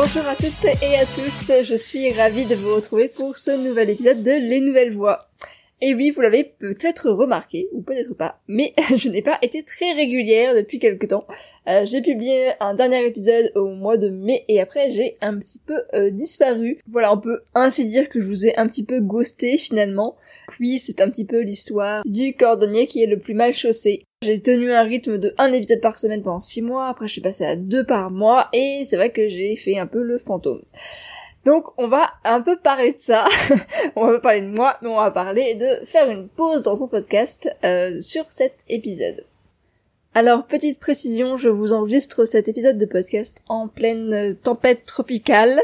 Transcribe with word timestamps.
Bonjour 0.00 0.28
à 0.28 0.36
toutes 0.36 0.64
et 0.64 0.94
à 0.94 1.04
tous, 1.06 1.50
je 1.64 1.74
suis 1.74 2.12
ravie 2.12 2.44
de 2.44 2.54
vous 2.54 2.72
retrouver 2.72 3.08
pour 3.08 3.36
ce 3.36 3.50
nouvel 3.50 3.90
épisode 3.90 4.22
de 4.22 4.30
Les 4.30 4.60
Nouvelles 4.60 4.92
Voix. 4.92 5.26
Et 5.80 5.92
oui, 5.92 6.12
vous 6.12 6.20
l'avez 6.20 6.44
peut-être 6.44 7.10
remarqué, 7.10 7.68
ou 7.72 7.82
peut-être 7.82 8.14
pas, 8.14 8.38
mais 8.46 8.74
je 8.96 9.08
n'ai 9.08 9.22
pas 9.22 9.38
été 9.42 9.64
très 9.64 9.94
régulière 9.94 10.54
depuis 10.54 10.78
quelque 10.78 11.06
temps. 11.06 11.26
Euh, 11.66 11.84
j'ai 11.84 12.00
publié 12.00 12.52
un 12.60 12.74
dernier 12.74 13.04
épisode 13.04 13.50
au 13.56 13.70
mois 13.70 13.96
de 13.96 14.08
mai 14.08 14.44
et 14.46 14.60
après 14.60 14.92
j'ai 14.92 15.18
un 15.20 15.36
petit 15.36 15.58
peu 15.58 15.82
euh, 15.94 16.10
disparu. 16.10 16.78
Voilà, 16.86 17.12
on 17.12 17.18
peut 17.18 17.40
ainsi 17.56 17.84
dire 17.84 18.08
que 18.08 18.20
je 18.20 18.26
vous 18.28 18.46
ai 18.46 18.56
un 18.56 18.68
petit 18.68 18.84
peu 18.84 19.00
ghosté 19.00 19.56
finalement. 19.56 20.14
Oui, 20.60 20.78
c'est 20.78 21.00
un 21.00 21.10
petit 21.10 21.24
peu 21.24 21.40
l'histoire 21.40 22.02
du 22.04 22.34
cordonnier 22.34 22.86
qui 22.86 23.02
est 23.02 23.06
le 23.06 23.18
plus 23.18 23.34
mal 23.34 23.52
chaussé. 23.52 24.04
J'ai 24.20 24.42
tenu 24.42 24.72
un 24.72 24.82
rythme 24.82 25.16
de 25.18 25.32
un 25.38 25.52
épisode 25.52 25.80
par 25.80 25.96
semaine 25.96 26.24
pendant 26.24 26.40
six 26.40 26.60
mois, 26.60 26.88
après 26.88 27.06
je 27.06 27.12
suis 27.12 27.20
passée 27.20 27.44
à 27.46 27.54
deux 27.54 27.84
par 27.84 28.10
mois 28.10 28.48
et 28.52 28.82
c'est 28.84 28.96
vrai 28.96 29.12
que 29.12 29.28
j'ai 29.28 29.54
fait 29.54 29.78
un 29.78 29.86
peu 29.86 30.02
le 30.02 30.18
fantôme. 30.18 30.62
Donc 31.44 31.66
on 31.78 31.86
va 31.86 32.10
un 32.24 32.40
peu 32.40 32.58
parler 32.58 32.94
de 32.94 32.98
ça, 32.98 33.26
on 33.94 34.08
va 34.08 34.18
parler 34.18 34.40
de 34.40 34.48
moi, 34.48 34.76
mais 34.82 34.88
on 34.88 34.96
va 34.96 35.12
parler 35.12 35.54
de 35.54 35.84
faire 35.86 36.10
une 36.10 36.26
pause 36.26 36.64
dans 36.64 36.74
son 36.74 36.88
podcast 36.88 37.48
euh, 37.62 38.00
sur 38.00 38.24
cet 38.32 38.64
épisode. 38.68 39.24
Alors, 40.14 40.46
petite 40.46 40.80
précision, 40.80 41.36
je 41.36 41.48
vous 41.48 41.72
enregistre 41.72 42.24
cet 42.24 42.48
épisode 42.48 42.78
de 42.78 42.86
podcast 42.86 43.42
en 43.48 43.68
pleine 43.68 44.12
euh, 44.12 44.32
tempête 44.34 44.84
tropicale. 44.84 45.60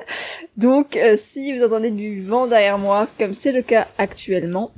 Donc, 0.58 0.96
euh, 0.96 1.16
si 1.18 1.56
vous 1.56 1.64
entendez 1.64 1.90
du 1.90 2.22
vent 2.22 2.46
derrière 2.46 2.78
moi, 2.78 3.08
comme 3.18 3.34
c'est 3.34 3.52
le 3.52 3.62
cas 3.62 3.88
actuellement, 3.96 4.70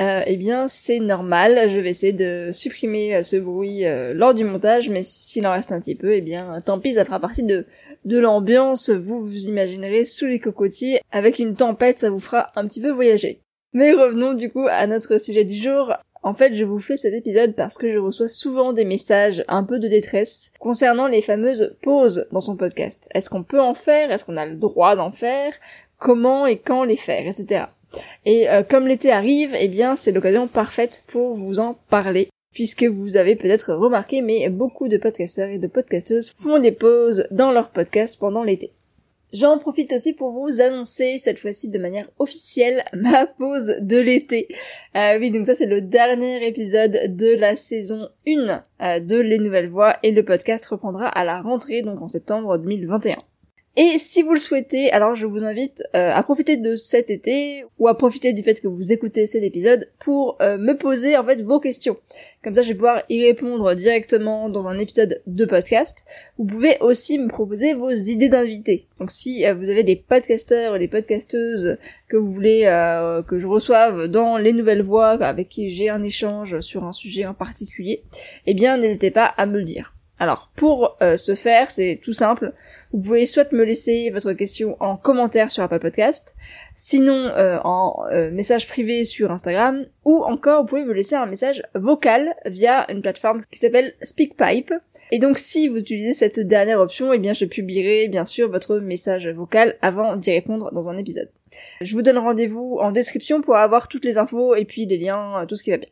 euh, 0.00 0.22
eh 0.26 0.36
bien, 0.36 0.66
c'est 0.68 0.98
normal. 0.98 1.70
Je 1.70 1.78
vais 1.80 1.90
essayer 1.90 2.12
de 2.12 2.50
supprimer 2.52 3.22
ce 3.22 3.36
bruit 3.36 3.84
lors 4.12 4.34
du 4.34 4.44
montage, 4.44 4.90
mais 4.90 5.02
s'il 5.02 5.46
en 5.46 5.52
reste 5.52 5.72
un 5.72 5.80
petit 5.80 5.94
peu, 5.94 6.12
eh 6.14 6.20
bien, 6.20 6.60
tant 6.60 6.80
pis, 6.80 6.94
ça 6.94 7.04
fera 7.04 7.20
partie 7.20 7.44
de, 7.44 7.64
de 8.04 8.18
l'ambiance. 8.18 8.90
Vous 8.90 9.24
vous 9.24 9.44
imaginerez 9.46 10.04
sous 10.04 10.26
les 10.26 10.40
cocotiers. 10.40 11.00
Avec 11.10 11.38
une 11.38 11.54
tempête, 11.54 12.00
ça 12.00 12.10
vous 12.10 12.18
fera 12.18 12.50
un 12.56 12.66
petit 12.66 12.80
peu 12.80 12.90
voyager. 12.90 13.40
Mais 13.72 13.92
revenons 13.92 14.34
du 14.34 14.50
coup 14.50 14.66
à 14.68 14.86
notre 14.86 15.18
sujet 15.18 15.44
du 15.44 15.54
jour. 15.54 15.94
En 16.24 16.34
fait, 16.34 16.54
je 16.54 16.64
vous 16.64 16.78
fais 16.78 16.96
cet 16.96 17.14
épisode 17.14 17.54
parce 17.56 17.76
que 17.76 17.92
je 17.92 17.98
reçois 17.98 18.28
souvent 18.28 18.72
des 18.72 18.84
messages 18.84 19.44
un 19.48 19.64
peu 19.64 19.80
de 19.80 19.88
détresse 19.88 20.52
concernant 20.60 21.08
les 21.08 21.20
fameuses 21.20 21.76
pauses 21.82 22.26
dans 22.30 22.40
son 22.40 22.56
podcast. 22.56 23.08
Est-ce 23.12 23.28
qu'on 23.28 23.42
peut 23.42 23.60
en 23.60 23.74
faire? 23.74 24.12
Est-ce 24.12 24.24
qu'on 24.24 24.36
a 24.36 24.46
le 24.46 24.54
droit 24.54 24.94
d'en 24.94 25.10
faire? 25.10 25.52
Comment 25.98 26.46
et 26.46 26.58
quand 26.58 26.84
les 26.84 26.96
faire, 26.96 27.26
etc. 27.26 27.64
Et 28.24 28.48
euh, 28.48 28.62
comme 28.62 28.86
l'été 28.86 29.10
arrive, 29.10 29.54
eh 29.58 29.68
bien, 29.68 29.96
c'est 29.96 30.12
l'occasion 30.12 30.46
parfaite 30.46 31.02
pour 31.08 31.34
vous 31.34 31.58
en 31.58 31.74
parler 31.90 32.28
puisque 32.52 32.84
vous 32.84 33.16
avez 33.16 33.34
peut-être 33.34 33.72
remarqué, 33.72 34.20
mais 34.20 34.48
beaucoup 34.50 34.88
de 34.88 34.98
podcasteurs 34.98 35.48
et 35.48 35.58
de 35.58 35.66
podcasteuses 35.66 36.34
font 36.36 36.58
des 36.58 36.72
pauses 36.72 37.26
dans 37.30 37.50
leur 37.50 37.70
podcast 37.70 38.18
pendant 38.20 38.44
l'été. 38.44 38.72
J'en 39.32 39.58
profite 39.58 39.92
aussi 39.94 40.12
pour 40.12 40.32
vous 40.32 40.60
annoncer 40.60 41.16
cette 41.16 41.38
fois-ci 41.38 41.70
de 41.70 41.78
manière 41.78 42.10
officielle 42.18 42.84
ma 42.92 43.26
pause 43.26 43.76
de 43.80 43.96
l'été. 43.96 44.48
Euh, 44.94 45.18
oui, 45.18 45.30
donc 45.30 45.46
ça 45.46 45.54
c'est 45.54 45.66
le 45.66 45.80
dernier 45.80 46.46
épisode 46.46 47.16
de 47.16 47.34
la 47.34 47.56
saison 47.56 48.08
1 48.26 48.64
euh, 48.82 49.00
de 49.00 49.16
Les 49.16 49.38
Nouvelles 49.38 49.70
Voix 49.70 49.96
et 50.02 50.12
le 50.12 50.22
podcast 50.22 50.66
reprendra 50.66 51.06
à 51.06 51.24
la 51.24 51.40
rentrée, 51.40 51.80
donc 51.80 52.02
en 52.02 52.08
septembre 52.08 52.58
2021. 52.58 53.16
Et 53.74 53.96
si 53.96 54.20
vous 54.20 54.34
le 54.34 54.38
souhaitez, 54.38 54.92
alors 54.92 55.14
je 55.14 55.24
vous 55.24 55.44
invite 55.44 55.82
euh, 55.96 56.10
à 56.12 56.22
profiter 56.22 56.58
de 56.58 56.76
cet 56.76 57.10
été 57.10 57.64
ou 57.78 57.88
à 57.88 57.96
profiter 57.96 58.34
du 58.34 58.42
fait 58.42 58.60
que 58.60 58.68
vous 58.68 58.92
écoutez 58.92 59.26
cet 59.26 59.42
épisode 59.42 59.88
pour 59.98 60.36
euh, 60.42 60.58
me 60.58 60.76
poser 60.76 61.16
en 61.16 61.24
fait 61.24 61.40
vos 61.40 61.58
questions. 61.58 61.96
Comme 62.44 62.52
ça, 62.52 62.60
je 62.60 62.68
vais 62.68 62.74
pouvoir 62.74 63.02
y 63.08 63.24
répondre 63.24 63.74
directement 63.74 64.50
dans 64.50 64.68
un 64.68 64.78
épisode 64.78 65.22
de 65.26 65.44
podcast. 65.46 66.04
Vous 66.36 66.44
pouvez 66.44 66.76
aussi 66.80 67.18
me 67.18 67.28
proposer 67.28 67.72
vos 67.72 67.88
idées 67.88 68.28
d'invités. 68.28 68.88
Donc 69.00 69.10
si 69.10 69.46
euh, 69.46 69.54
vous 69.54 69.70
avez 69.70 69.84
des 69.84 69.96
podcasteurs 69.96 70.74
ou 70.74 70.78
des 70.78 70.88
podcasteuses 70.88 71.78
que 72.08 72.18
vous 72.18 72.30
voulez 72.30 72.64
que 73.26 73.38
je 73.38 73.46
reçoive 73.46 74.06
dans 74.06 74.36
les 74.36 74.52
nouvelles 74.52 74.82
voix 74.82 75.12
avec 75.12 75.48
qui 75.48 75.70
j'ai 75.70 75.88
un 75.88 76.02
échange 76.02 76.60
sur 76.60 76.84
un 76.84 76.92
sujet 76.92 77.24
en 77.24 77.32
particulier, 77.32 78.02
eh 78.44 78.52
bien 78.52 78.76
n'hésitez 78.76 79.10
pas 79.10 79.24
à 79.24 79.46
me 79.46 79.56
le 79.56 79.64
dire. 79.64 79.94
Alors, 80.18 80.52
pour 80.54 80.96
euh, 81.02 81.16
ce 81.16 81.34
faire, 81.34 81.70
c'est 81.70 81.98
tout 82.00 82.12
simple. 82.12 82.52
Vous 82.92 83.00
pouvez 83.00 83.26
soit 83.26 83.50
me 83.52 83.64
laisser 83.64 84.10
votre 84.10 84.32
question 84.34 84.76
en 84.78 84.96
commentaire 84.96 85.50
sur 85.50 85.64
Apple 85.64 85.80
Podcast, 85.80 86.36
sinon 86.76 87.14
euh, 87.36 87.58
en 87.64 88.04
euh, 88.12 88.30
message 88.30 88.68
privé 88.68 89.04
sur 89.04 89.32
Instagram, 89.32 89.84
ou 90.04 90.22
encore 90.22 90.62
vous 90.62 90.68
pouvez 90.68 90.84
me 90.84 90.92
laisser 90.92 91.16
un 91.16 91.26
message 91.26 91.62
vocal 91.74 92.36
via 92.46 92.88
une 92.92 93.02
plateforme 93.02 93.40
qui 93.50 93.58
s'appelle 93.58 93.94
SpeakPipe. 94.00 94.72
Et 95.10 95.18
donc 95.18 95.38
si 95.38 95.66
vous 95.66 95.78
utilisez 95.78 96.12
cette 96.12 96.38
dernière 96.38 96.80
option, 96.80 97.12
eh 97.12 97.18
bien 97.18 97.32
je 97.32 97.44
publierai 97.44 98.06
bien 98.06 98.24
sûr 98.24 98.48
votre 98.48 98.78
message 98.78 99.26
vocal 99.26 99.76
avant 99.82 100.16
d'y 100.16 100.30
répondre 100.30 100.72
dans 100.72 100.88
un 100.88 100.98
épisode. 100.98 101.30
Je 101.80 101.94
vous 101.94 102.02
donne 102.02 102.18
rendez-vous 102.18 102.78
en 102.80 102.92
description 102.92 103.40
pour 103.40 103.56
avoir 103.56 103.88
toutes 103.88 104.04
les 104.04 104.18
infos 104.18 104.54
et 104.54 104.64
puis 104.64 104.86
les 104.86 104.98
liens, 104.98 105.44
tout 105.48 105.56
ce 105.56 105.64
qui 105.64 105.70
va 105.70 105.78
bien. 105.78 105.88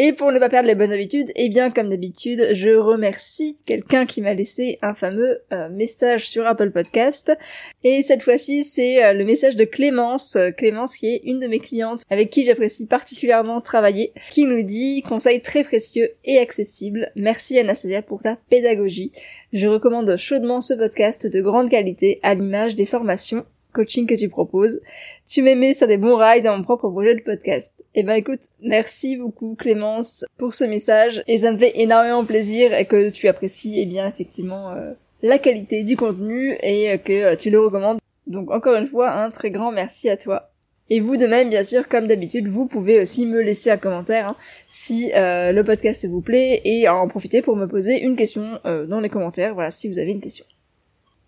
Et 0.00 0.12
pour 0.12 0.30
ne 0.30 0.38
pas 0.38 0.48
perdre 0.48 0.68
les 0.68 0.76
bonnes 0.76 0.92
habitudes, 0.92 1.32
eh 1.34 1.48
bien 1.48 1.72
comme 1.72 1.90
d'habitude, 1.90 2.50
je 2.52 2.70
remercie 2.70 3.56
quelqu'un 3.66 4.06
qui 4.06 4.22
m'a 4.22 4.32
laissé 4.32 4.78
un 4.80 4.94
fameux 4.94 5.40
euh, 5.52 5.68
message 5.70 6.28
sur 6.28 6.46
Apple 6.46 6.70
Podcast. 6.70 7.36
Et 7.82 8.02
cette 8.02 8.22
fois-ci, 8.22 8.62
c'est 8.62 9.04
euh, 9.04 9.12
le 9.12 9.24
message 9.24 9.56
de 9.56 9.64
Clémence, 9.64 10.36
euh, 10.36 10.52
Clémence 10.52 10.96
qui 10.96 11.08
est 11.08 11.22
une 11.24 11.40
de 11.40 11.48
mes 11.48 11.58
clientes 11.58 12.02
avec 12.10 12.30
qui 12.30 12.44
j'apprécie 12.44 12.86
particulièrement 12.86 13.60
travailler, 13.60 14.12
qui 14.30 14.44
nous 14.44 14.62
dit 14.62 15.02
conseil 15.02 15.42
très 15.42 15.64
précieux 15.64 16.10
et 16.24 16.38
accessible. 16.38 17.10
Merci 17.16 17.58
Anastasia 17.58 18.00
pour 18.00 18.22
ta 18.22 18.36
pédagogie. 18.50 19.10
Je 19.52 19.66
recommande 19.66 20.16
chaudement 20.16 20.60
ce 20.60 20.74
podcast 20.74 21.26
de 21.26 21.40
grande 21.40 21.70
qualité 21.70 22.20
à 22.22 22.36
l'image 22.36 22.76
des 22.76 22.86
formations 22.86 23.44
coaching 23.78 24.08
que 24.08 24.14
tu 24.14 24.28
proposes. 24.28 24.80
Tu 25.24 25.40
m'aimais 25.40 25.72
sur 25.72 25.86
des 25.86 25.98
bons 25.98 26.16
rails 26.16 26.42
dans 26.42 26.56
mon 26.56 26.64
propre 26.64 26.88
projet 26.88 27.14
de 27.14 27.22
podcast. 27.22 27.74
Eh 27.94 28.02
ben 28.02 28.14
écoute, 28.14 28.40
merci 28.60 29.16
beaucoup 29.16 29.54
Clémence 29.54 30.24
pour 30.36 30.54
ce 30.54 30.64
message 30.64 31.22
et 31.28 31.38
ça 31.38 31.52
me 31.52 31.58
fait 31.58 31.80
énormément 31.80 32.24
plaisir 32.24 32.74
et 32.74 32.86
que 32.86 33.10
tu 33.10 33.28
apprécies 33.28 33.78
eh 33.78 33.86
bien 33.86 34.08
effectivement 34.08 34.72
euh, 34.72 34.94
la 35.22 35.38
qualité 35.38 35.84
du 35.84 35.96
contenu 35.96 36.58
et 36.60 36.90
euh, 36.90 36.96
que 36.96 37.36
tu 37.36 37.50
le 37.50 37.60
recommandes. 37.60 38.00
Donc 38.26 38.50
encore 38.50 38.74
une 38.74 38.88
fois, 38.88 39.12
un 39.12 39.30
très 39.30 39.50
grand 39.50 39.70
merci 39.70 40.10
à 40.10 40.16
toi. 40.16 40.50
Et 40.90 40.98
vous 41.00 41.16
de 41.16 41.26
même, 41.26 41.50
bien 41.50 41.62
sûr, 41.62 41.86
comme 41.86 42.08
d'habitude, 42.08 42.48
vous 42.48 42.66
pouvez 42.66 43.00
aussi 43.00 43.26
me 43.26 43.40
laisser 43.42 43.70
un 43.70 43.76
commentaire 43.76 44.28
hein, 44.28 44.36
si 44.66 45.12
euh, 45.12 45.52
le 45.52 45.62
podcast 45.62 46.04
vous 46.08 46.22
plaît 46.22 46.62
et 46.64 46.88
en 46.88 47.06
profiter 47.06 47.42
pour 47.42 47.54
me 47.56 47.66
poser 47.66 48.02
une 48.02 48.16
question 48.16 48.58
dans 48.64 48.98
les 48.98 49.08
commentaires. 49.08 49.54
Voilà, 49.54 49.70
si 49.70 49.88
vous 49.88 49.98
avez 50.00 50.10
une 50.10 50.22
question. 50.22 50.46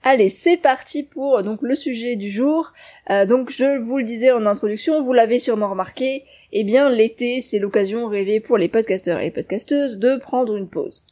Allez, 0.03 0.31
c'est 0.31 0.57
parti 0.57 1.03
pour 1.03 1.43
donc 1.43 1.61
le 1.61 1.75
sujet 1.75 2.17
du 2.17 2.31
jour. 2.31 2.73
Euh, 3.11 3.27
donc 3.27 3.51
je 3.51 3.79
vous 3.79 3.99
le 3.99 4.05
disais 4.05 4.33
en 4.33 4.47
introduction, 4.47 5.03
vous 5.03 5.13
l'avez 5.13 5.39
sûrement 5.39 5.69
remarqué, 5.69 6.25
eh 6.53 6.65
bien 6.65 6.89
l'été 6.89 7.43
c'est 7.43 7.59
l'occasion 7.59 8.07
rêvée 8.07 8.41
pour 8.41 8.57
les 8.57 8.69
podcasteurs 8.69 9.21
et 9.21 9.25
les 9.25 9.31
podcasteuses 9.31 9.99
de 9.99 10.17
prendre 10.17 10.57
une 10.57 10.69
pause. 10.69 11.05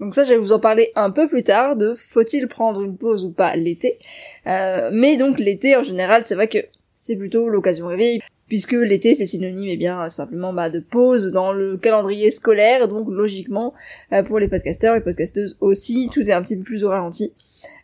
Donc 0.00 0.14
ça 0.14 0.24
je 0.24 0.30
vais 0.32 0.38
vous 0.38 0.52
en 0.52 0.60
parler 0.60 0.92
un 0.96 1.10
peu 1.10 1.28
plus 1.28 1.42
tard 1.42 1.76
de 1.76 1.92
faut-il 1.92 2.48
prendre 2.48 2.80
une 2.82 2.96
pause 2.96 3.26
ou 3.26 3.30
pas 3.30 3.54
l'été. 3.54 3.98
Euh, 4.46 4.88
mais 4.90 5.18
donc 5.18 5.38
l'été 5.38 5.76
en 5.76 5.82
général 5.82 6.22
c'est 6.24 6.34
vrai 6.34 6.48
que 6.48 6.58
c'est 6.94 7.16
plutôt 7.16 7.50
l'occasion 7.50 7.88
rêvée 7.88 8.20
puisque 8.48 8.72
l'été 8.72 9.14
c'est 9.14 9.26
synonyme 9.26 9.68
eh 9.68 9.76
bien 9.76 10.08
simplement 10.08 10.54
bah, 10.54 10.70
de 10.70 10.80
pause 10.80 11.32
dans 11.32 11.52
le 11.52 11.76
calendrier 11.76 12.30
scolaire 12.30 12.88
donc 12.88 13.08
logiquement 13.10 13.74
euh, 14.12 14.22
pour 14.22 14.38
les 14.38 14.48
podcasteurs 14.48 14.96
et 14.96 15.02
podcasteuses 15.02 15.58
aussi 15.60 16.08
tout 16.10 16.22
est 16.22 16.32
un 16.32 16.42
petit 16.42 16.56
peu 16.56 16.62
plus 16.62 16.82
au 16.82 16.88
ralenti 16.88 17.34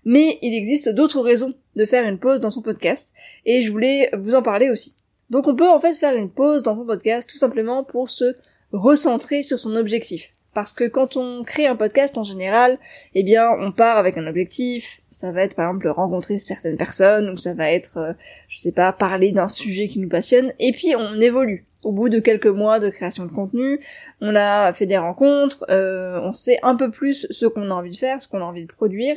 mais 0.08 0.38
il 0.40 0.54
existe 0.54 0.88
d'autres 0.88 1.20
raisons 1.20 1.52
de 1.76 1.84
faire 1.84 2.08
une 2.08 2.18
pause 2.18 2.40
dans 2.40 2.48
son 2.48 2.62
podcast, 2.62 3.12
et 3.44 3.60
je 3.60 3.70
voulais 3.70 4.08
vous 4.16 4.34
en 4.34 4.40
parler 4.40 4.70
aussi. 4.70 4.96
Donc 5.28 5.46
on 5.46 5.54
peut 5.54 5.68
en 5.68 5.78
fait 5.78 5.92
faire 5.92 6.14
une 6.14 6.30
pause 6.30 6.62
dans 6.62 6.74
son 6.74 6.86
podcast 6.86 7.28
tout 7.28 7.36
simplement 7.36 7.84
pour 7.84 8.08
se 8.08 8.34
recentré 8.72 9.42
sur 9.42 9.58
son 9.58 9.76
objectif. 9.76 10.32
Parce 10.54 10.72
que 10.72 10.84
quand 10.84 11.18
on 11.18 11.44
crée 11.44 11.66
un 11.66 11.76
podcast 11.76 12.16
en 12.16 12.22
général, 12.22 12.78
eh 13.14 13.22
bien, 13.22 13.50
on 13.60 13.70
part 13.70 13.98
avec 13.98 14.16
un 14.16 14.26
objectif. 14.26 15.02
Ça 15.10 15.30
va 15.30 15.42
être 15.42 15.54
par 15.54 15.68
exemple 15.68 15.88
rencontrer 15.88 16.38
certaines 16.38 16.78
personnes, 16.78 17.28
ou 17.28 17.36
ça 17.36 17.52
va 17.52 17.70
être, 17.70 17.98
euh, 17.98 18.12
je 18.48 18.58
sais 18.58 18.72
pas, 18.72 18.92
parler 18.92 19.30
d'un 19.30 19.46
sujet 19.46 19.88
qui 19.88 19.98
nous 19.98 20.08
passionne. 20.08 20.54
Et 20.58 20.72
puis 20.72 20.94
on 20.96 21.20
évolue. 21.20 21.66
Au 21.82 21.92
bout 21.92 22.08
de 22.08 22.18
quelques 22.18 22.46
mois 22.46 22.80
de 22.80 22.88
création 22.88 23.26
de 23.26 23.30
contenu, 23.30 23.78
on 24.22 24.34
a 24.34 24.72
fait 24.72 24.86
des 24.86 24.96
rencontres, 24.96 25.66
euh, 25.68 26.18
on 26.22 26.32
sait 26.32 26.58
un 26.62 26.76
peu 26.76 26.90
plus 26.90 27.26
ce 27.28 27.44
qu'on 27.44 27.70
a 27.70 27.74
envie 27.74 27.92
de 27.92 27.96
faire, 27.96 28.22
ce 28.22 28.26
qu'on 28.26 28.40
a 28.40 28.44
envie 28.44 28.64
de 28.64 28.72
produire, 28.72 29.16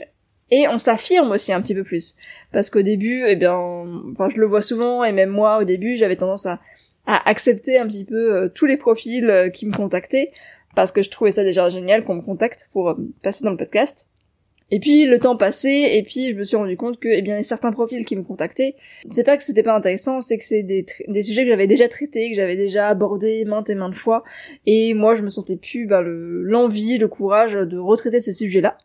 et 0.52 0.68
on 0.68 0.78
s'affirme 0.78 1.32
aussi 1.32 1.54
un 1.54 1.62
petit 1.62 1.74
peu 1.74 1.84
plus. 1.84 2.16
Parce 2.52 2.70
qu'au 2.70 2.82
début, 2.82 3.24
eh 3.26 3.36
bien, 3.36 3.56
enfin, 4.12 4.30
je 4.30 4.38
le 4.38 4.46
vois 4.46 4.62
souvent, 4.62 5.04
et 5.04 5.14
même 5.14 5.30
moi, 5.30 5.60
au 5.60 5.64
début, 5.64 5.96
j'avais 5.96 6.18
tendance 6.18 6.46
à, 6.46 6.60
accepter 7.08 7.80
un 7.80 7.88
petit 7.88 8.06
peu 8.06 8.36
euh, 8.36 8.50
tous 8.54 8.68
les 8.68 8.78
profils 8.78 9.28
euh, 9.28 9.50
qui 9.50 9.66
me 9.66 9.76
contactaient, 9.76 10.32
parce 10.76 10.92
que 10.92 11.02
je 11.02 11.10
trouvais 11.10 11.32
ça 11.32 11.44
déjà 11.44 11.68
génial 11.68 12.04
qu'on 12.04 12.16
me 12.16 12.22
contacte 12.22 12.70
pour 12.74 12.90
euh, 12.90 12.96
passer 13.24 13.44
dans 13.44 13.50
le 13.50 13.58
podcast. 13.58 14.08
Et 14.72 14.80
puis 14.80 15.06
le 15.06 15.20
temps 15.20 15.36
passait, 15.36 15.98
et 15.98 16.04
puis 16.04 16.30
je 16.30 16.36
me 16.36 16.44
suis 16.44 16.56
rendu 16.56 16.78
compte 16.78 17.00
que, 17.00 17.10
eh 17.10 17.22
bien, 17.22 17.42
certains 17.42 17.74
profils 17.74 18.06
qui 18.06 18.16
me 18.16 18.24
contactaient, 18.24 18.76
c'est 19.10 19.26
pas 19.26 19.36
que 19.36 19.44
c'était 19.44 19.64
pas 19.64 19.76
intéressant, 19.76 20.22
c'est 20.22 20.38
que 20.38 20.44
c'est 20.46 20.64
des, 20.64 20.86
sujets 21.24 21.44
que 21.44 21.50
j'avais 21.50 21.68
déjà 21.68 21.90
traités, 21.90 22.30
que 22.30 22.36
j'avais 22.36 22.56
déjà 22.56 22.88
abordés 22.88 23.44
maintes 23.46 23.70
et 23.70 23.76
maintes 23.76 23.96
fois, 23.96 24.24
et 24.66 24.94
moi 24.94 25.16
je 25.16 25.24
me 25.24 25.30
sentais 25.30 25.58
plus 25.58 25.88
ben, 25.88 26.02
l'envie, 26.02 26.98
le, 26.98 27.10
courage 27.10 27.54
de 27.54 27.78
retraiter 27.78 28.22
ces 28.22 28.32
sujets-là. 28.32 28.78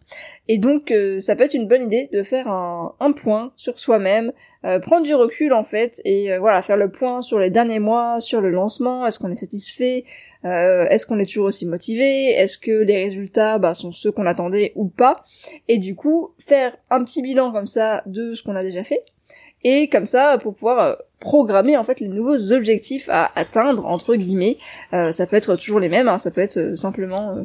Et 0.49 0.59
donc 0.59 0.91
euh, 0.91 1.21
ça 1.21 1.37
peut 1.37 1.45
être 1.45 1.55
une 1.55 1.69
bonne 1.69 1.83
idée 1.83 2.09
de 2.13 2.23
faire 2.25 2.49
un, 2.49 2.95
un 2.99 3.13
point 3.13 3.53
sur 3.57 3.79
soi-même, 3.79 4.33
euh, 4.65 4.81
prendre 4.81 5.05
du 5.05 5.15
recul 5.15 5.53
en 5.53 5.63
fait, 5.63 6.01
et 6.05 6.33
euh, 6.33 6.41
voilà, 6.41 6.61
faire 6.63 6.77
le 6.77 6.91
point 6.91 7.21
sur 7.21 7.39
les 7.39 7.51
derniers 7.51 7.79
mois, 7.79 8.21
sur 8.21 8.41
le 8.41 8.51
lancement, 8.51 9.07
est-ce 9.07 9.21
qu'on 9.21 9.31
est 9.31 9.37
satisfait, 9.37 10.05
euh, 10.45 10.87
est-ce 10.89 11.07
qu'on 11.07 11.19
est 11.19 11.27
toujours 11.27 11.47
aussi 11.47 11.67
motivé? 11.67 12.31
Est-ce 12.31 12.59
que 12.59 12.71
les 12.71 13.05
résultats 13.05 13.59
bah, 13.59 13.75
sont 13.75 13.93
ceux 13.93 14.13
qu'on 14.13 14.27
attendait 14.27 14.73
ou 14.75 14.87
pas? 14.87 15.23
Et 15.69 15.79
du 15.79 15.95
coup, 15.95 16.33
faire 16.39 16.77
un 16.91 17.03
petit 17.05 17.23
bilan 17.23 17.53
comme 17.53 17.67
ça 17.67 18.03
de 18.07 18.35
ce 18.35 18.43
qu'on 18.43 18.57
a 18.57 18.63
déjà 18.63 18.85
fait. 18.85 19.05
Et 19.65 19.89
comme 19.89 20.07
ça, 20.07 20.39
pour 20.39 20.55
pouvoir 20.55 20.81
euh, 20.81 20.95
programmer 21.19 21.77
en 21.77 21.85
fait 21.85 22.01
les 22.01 22.09
nouveaux 22.09 22.53
objectifs 22.53 23.09
à 23.09 23.31
atteindre 23.35 23.87
entre 23.87 24.15
guillemets. 24.15 24.59
Euh, 24.93 25.13
ça 25.13 25.27
peut 25.27 25.37
être 25.37 25.57
toujours 25.57 25.81
les 25.81 25.89
mêmes, 25.89 26.09
hein. 26.09 26.19
ça 26.19 26.31
peut 26.31 26.43
être 26.43 26.77
simplement 26.77 27.45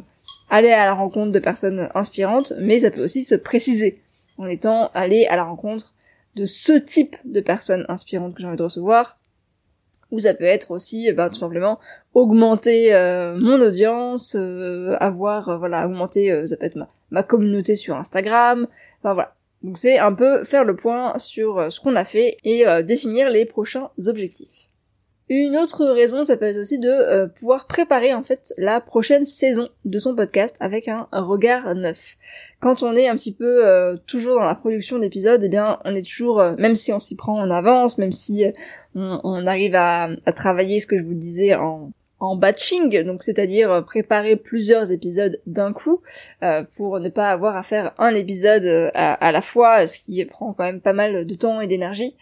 aller 0.50 0.70
à 0.70 0.84
la 0.84 0.92
rencontre 0.92 1.32
de 1.32 1.38
personnes 1.38 1.88
inspirantes, 1.94 2.52
mais 2.60 2.80
ça 2.80 2.90
peut 2.90 3.02
aussi 3.02 3.24
se 3.24 3.34
préciser 3.34 4.02
en 4.36 4.46
étant 4.46 4.90
aller 4.92 5.26
à 5.26 5.36
la 5.36 5.44
rencontre 5.44 5.94
de 6.36 6.44
ce 6.46 6.72
type 6.72 7.16
de 7.24 7.40
personnes 7.40 7.84
inspirantes 7.88 8.34
que 8.34 8.42
j'ai 8.42 8.48
envie 8.48 8.56
de 8.56 8.62
recevoir, 8.62 9.18
ou 10.12 10.20
ça 10.20 10.34
peut 10.34 10.44
être 10.44 10.70
aussi 10.70 11.10
ben, 11.12 11.28
tout 11.28 11.38
simplement 11.38 11.80
augmenter 12.14 12.94
euh, 12.94 13.34
mon 13.36 13.60
audience, 13.60 14.36
euh, 14.38 14.94
avoir 15.00 15.48
euh, 15.48 15.56
voilà 15.56 15.86
augmenter 15.86 16.46
ça 16.46 16.56
peut 16.56 16.66
être 16.66 16.76
ma, 16.76 16.88
ma, 17.10 17.22
communauté 17.24 17.74
sur 17.74 17.96
Instagram, 17.96 18.68
enfin 19.00 19.14
voilà. 19.14 19.34
Donc 19.62 19.78
c'est 19.78 19.98
un 19.98 20.12
peu 20.12 20.44
faire 20.44 20.64
le 20.64 20.76
point 20.76 21.18
sur 21.18 21.72
ce 21.72 21.80
qu'on 21.80 21.96
a 21.96 22.04
fait 22.04 22.36
et 22.44 22.64
définir 22.82 23.30
les 23.30 23.44
prochains 23.44 23.90
objectifs. 24.06 24.61
Une 25.28 25.56
autre 25.56 25.86
raison, 25.86 26.24
ça 26.24 26.36
peut 26.36 26.46
être 26.46 26.58
aussi 26.58 26.78
de 26.78 26.88
euh, 26.88 27.26
pouvoir 27.26 27.66
préparer 27.66 28.12
en 28.12 28.22
fait 28.22 28.52
la 28.58 28.80
prochaine 28.80 29.24
saison 29.24 29.68
de 29.84 29.98
son 29.98 30.16
podcast 30.16 30.56
avec 30.58 30.88
un, 30.88 31.06
regard 31.12 31.74
neuf. 31.74 32.16
Quand 32.60 32.82
on 32.82 32.96
est 32.96 33.08
un 33.08 33.14
petit 33.14 33.32
peu 33.32 33.64
euh, 33.64 33.96
toujours 34.06 34.34
dans 34.34 34.44
la 34.44 34.56
production 34.56 34.98
d'épisodes, 34.98 35.40
eh 35.42 35.48
bien 35.48 35.78
on 35.84 35.94
est 35.94 36.06
toujours, 36.06 36.40
euh, 36.40 36.54
même 36.58 36.74
si 36.74 36.92
on 36.92 36.98
s'y 36.98 37.14
prend 37.14 37.40
en 37.40 37.50
avance, 37.50 37.98
même 37.98 38.12
si 38.12 38.44
on, 38.94 39.46
arrive 39.46 39.74
à, 39.74 40.10
travailler 40.34 40.80
ce 40.80 40.86
que 40.86 40.98
je 40.98 41.04
vous 41.04 41.14
disais 41.14 41.54
en, 41.54 41.92
batching, 42.36 43.02
donc 43.02 43.24
c'est-à-dire 43.24 43.84
préparer 43.84 44.36
plusieurs 44.36 44.92
épisodes 44.92 45.40
d'un 45.46 45.72
coup 45.72 46.02
pour 46.76 47.00
ne 47.00 47.08
pas 47.08 47.30
avoir 47.30 47.56
à 47.56 47.64
faire 47.64 47.94
un 47.98 48.14
épisode 48.14 48.92
à, 48.94 49.32
la 49.32 49.42
fois, 49.42 49.88
ce 49.88 49.98
qui 49.98 50.24
prend 50.26 50.52
quand 50.52 50.62
même 50.62 50.80
pas 50.80 50.92
mal 50.92 51.26
de 51.26 51.34
temps 51.34 51.60
et 51.60 51.66
d'énergie. 51.66 52.14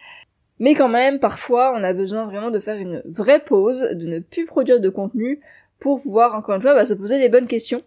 Mais 0.61 0.75
quand 0.75 0.89
même, 0.89 1.17
parfois, 1.17 1.73
on 1.75 1.83
a 1.83 1.91
besoin 1.91 2.27
vraiment 2.27 2.51
de 2.51 2.59
faire 2.59 2.77
une 2.77 3.01
vraie 3.03 3.39
pause, 3.39 3.81
de 3.81 4.05
ne 4.05 4.19
plus 4.19 4.45
produire 4.45 4.79
de 4.79 4.89
contenu 4.89 5.39
pour 5.79 6.03
pouvoir, 6.03 6.35
encore 6.35 6.53
une 6.53 6.61
fois, 6.61 6.75
bah, 6.75 6.85
se 6.85 6.93
poser 6.93 7.17
des 7.17 7.29
bonnes 7.29 7.47
questions. 7.47 7.81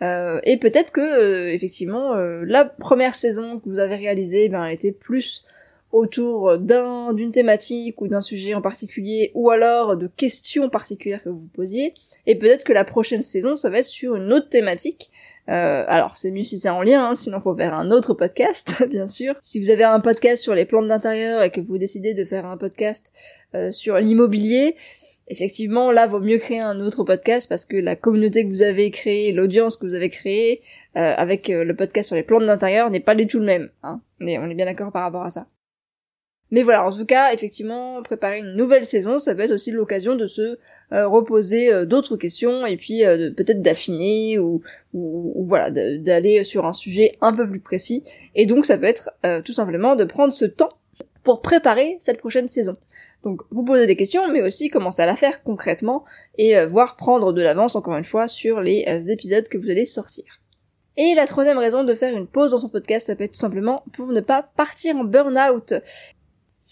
Euh, 0.00 0.38
et 0.44 0.56
peut-être 0.56 0.92
que, 0.92 1.00
euh, 1.00 1.52
effectivement, 1.52 2.14
euh, 2.14 2.44
la 2.46 2.64
première 2.64 3.16
saison 3.16 3.58
que 3.58 3.68
vous 3.68 3.80
avez 3.80 3.96
réalisée, 3.96 4.48
ben, 4.48 4.64
elle 4.64 4.74
était 4.74 4.92
plus 4.92 5.44
autour 5.90 6.56
d'un 6.56 7.12
d'une 7.14 7.32
thématique 7.32 8.00
ou 8.00 8.06
d'un 8.06 8.20
sujet 8.20 8.54
en 8.54 8.62
particulier, 8.62 9.32
ou 9.34 9.50
alors 9.50 9.96
de 9.96 10.06
questions 10.06 10.70
particulières 10.70 11.24
que 11.24 11.30
vous 11.30 11.48
posiez. 11.48 11.94
Et 12.26 12.36
peut-être 12.36 12.62
que 12.62 12.72
la 12.72 12.84
prochaine 12.84 13.22
saison, 13.22 13.56
ça 13.56 13.70
va 13.70 13.78
être 13.78 13.86
sur 13.86 14.14
une 14.14 14.32
autre 14.32 14.48
thématique. 14.48 15.10
Euh, 15.50 15.84
alors 15.88 16.16
c'est 16.16 16.30
mieux 16.30 16.44
si 16.44 16.58
c'est 16.58 16.68
en 16.68 16.82
lien, 16.82 17.10
hein, 17.10 17.14
sinon 17.14 17.40
faut 17.40 17.56
faire 17.56 17.74
un 17.74 17.90
autre 17.90 18.14
podcast, 18.14 18.84
bien 18.88 19.06
sûr. 19.06 19.34
Si 19.40 19.60
vous 19.60 19.70
avez 19.70 19.84
un 19.84 20.00
podcast 20.00 20.42
sur 20.42 20.54
les 20.54 20.64
plantes 20.64 20.86
d'intérieur 20.86 21.42
et 21.42 21.50
que 21.50 21.60
vous 21.60 21.78
décidez 21.78 22.14
de 22.14 22.24
faire 22.24 22.46
un 22.46 22.56
podcast 22.56 23.12
euh, 23.54 23.72
sur 23.72 23.96
l'immobilier, 23.98 24.76
effectivement 25.26 25.90
là 25.90 26.06
vaut 26.06 26.20
mieux 26.20 26.38
créer 26.38 26.60
un 26.60 26.80
autre 26.80 27.04
podcast 27.04 27.48
parce 27.48 27.64
que 27.64 27.76
la 27.76 27.96
communauté 27.96 28.44
que 28.44 28.50
vous 28.50 28.62
avez 28.62 28.90
créée, 28.90 29.32
l'audience 29.32 29.76
que 29.76 29.86
vous 29.86 29.94
avez 29.94 30.10
créée 30.10 30.62
euh, 30.96 31.14
avec 31.16 31.48
le 31.48 31.74
podcast 31.74 32.08
sur 32.08 32.16
les 32.16 32.22
plantes 32.22 32.46
d'intérieur 32.46 32.90
n'est 32.90 33.00
pas 33.00 33.14
du 33.14 33.26
tout 33.26 33.38
le 33.38 33.46
même. 33.46 33.70
Hein. 33.82 34.00
Mais 34.20 34.38
on 34.38 34.48
est 34.48 34.54
bien 34.54 34.66
d'accord 34.66 34.92
par 34.92 35.02
rapport 35.02 35.24
à 35.24 35.30
ça. 35.30 35.46
Mais 36.50 36.62
voilà, 36.62 36.86
en 36.86 36.90
tout 36.90 37.04
cas, 37.04 37.32
effectivement, 37.32 38.02
préparer 38.02 38.38
une 38.38 38.54
nouvelle 38.56 38.84
saison, 38.84 39.18
ça 39.18 39.34
peut 39.34 39.42
être 39.42 39.52
aussi 39.52 39.70
l'occasion 39.70 40.16
de 40.16 40.26
se 40.26 40.58
euh, 40.92 41.06
reposer 41.06 41.72
euh, 41.72 41.86
d'autres 41.86 42.16
questions 42.16 42.66
et 42.66 42.76
puis 42.76 43.04
euh, 43.04 43.30
peut-être 43.30 43.62
d'affiner 43.62 44.40
ou, 44.40 44.60
ou, 44.92 45.44
voilà, 45.44 45.70
d'aller 45.70 46.42
sur 46.42 46.66
un 46.66 46.72
sujet 46.72 47.16
un 47.20 47.32
peu 47.32 47.48
plus 47.48 47.60
précis. 47.60 48.02
Et 48.34 48.46
donc 48.46 48.66
ça 48.66 48.76
peut 48.76 48.86
être 48.86 49.10
tout 49.44 49.52
simplement 49.52 49.94
de 49.94 50.04
prendre 50.04 50.32
ce 50.32 50.44
temps 50.44 50.72
pour 51.22 51.42
préparer 51.42 51.96
cette 52.00 52.18
prochaine 52.18 52.48
saison. 52.48 52.76
Donc 53.22 53.42
vous 53.50 53.64
posez 53.64 53.86
des 53.86 53.96
questions, 53.96 54.26
mais 54.32 54.42
aussi 54.42 54.68
commencer 54.68 55.02
à 55.02 55.06
la 55.06 55.14
faire 55.14 55.44
concrètement 55.44 56.04
et 56.38 56.64
voir 56.66 56.96
prendre 56.96 57.32
de 57.32 57.42
l'avance 57.42 57.76
encore 57.76 57.96
une 57.96 58.04
fois 58.04 58.26
sur 58.26 58.60
les 58.60 58.84
épisodes 59.10 59.46
que 59.46 59.58
vous 59.58 59.70
allez 59.70 59.84
sortir. 59.84 60.24
Et 60.96 61.14
la 61.14 61.26
troisième 61.26 61.58
raison 61.58 61.84
de 61.84 61.94
faire 61.94 62.16
une 62.16 62.26
pause 62.26 62.50
dans 62.50 62.58
son 62.58 62.68
podcast, 62.68 63.06
ça 63.06 63.14
peut 63.14 63.24
être 63.24 63.32
tout 63.32 63.38
simplement 63.38 63.84
pour 63.94 64.08
ne 64.08 64.20
pas 64.20 64.42
partir 64.56 64.96
en 64.96 65.04
burn-out. 65.04 65.74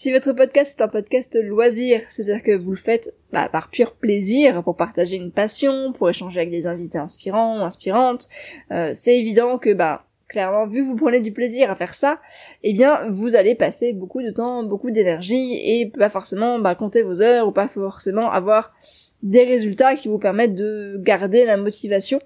Si 0.01 0.13
votre 0.13 0.31
podcast 0.31 0.79
est 0.79 0.81
un 0.81 0.87
podcast 0.87 1.37
loisir, 1.43 2.03
c'est-à-dire 2.07 2.41
que 2.41 2.55
vous 2.55 2.71
le 2.71 2.77
faites 2.77 3.13
bah, 3.33 3.49
par 3.49 3.69
pur 3.69 3.95
plaisir, 3.95 4.63
pour 4.63 4.77
partager 4.77 5.17
une 5.17 5.33
passion, 5.33 5.91
pour 5.91 6.07
échanger 6.07 6.39
avec 6.39 6.51
des 6.51 6.67
invités 6.67 6.97
inspirants 6.97 7.59
ou 7.59 7.65
inspirantes, 7.65 8.29
euh, 8.71 8.91
c'est 8.93 9.17
évident 9.19 9.57
que 9.57 9.73
bah 9.73 10.05
clairement, 10.29 10.67
vu 10.67 10.83
que 10.83 10.87
vous 10.87 10.95
prenez 10.95 11.19
du 11.19 11.33
plaisir 11.33 11.69
à 11.69 11.75
faire 11.75 11.93
ça, 11.93 12.21
eh 12.63 12.71
bien, 12.71 13.09
vous 13.09 13.35
allez 13.35 13.55
passer 13.55 13.91
beaucoup 13.91 14.21
de 14.21 14.31
temps, 14.31 14.63
beaucoup 14.63 14.89
d'énergie, 14.89 15.55
et 15.55 15.89
pas 15.89 16.09
forcément 16.09 16.59
bah, 16.59 16.75
compter 16.75 17.01
vos 17.01 17.21
heures, 17.21 17.49
ou 17.49 17.51
pas 17.51 17.67
forcément 17.67 18.31
avoir 18.31 18.73
des 19.21 19.43
résultats 19.43 19.95
qui 19.95 20.07
vous 20.07 20.17
permettent 20.17 20.55
de 20.55 20.95
garder 21.01 21.43
la 21.43 21.57
motivation. 21.57 22.21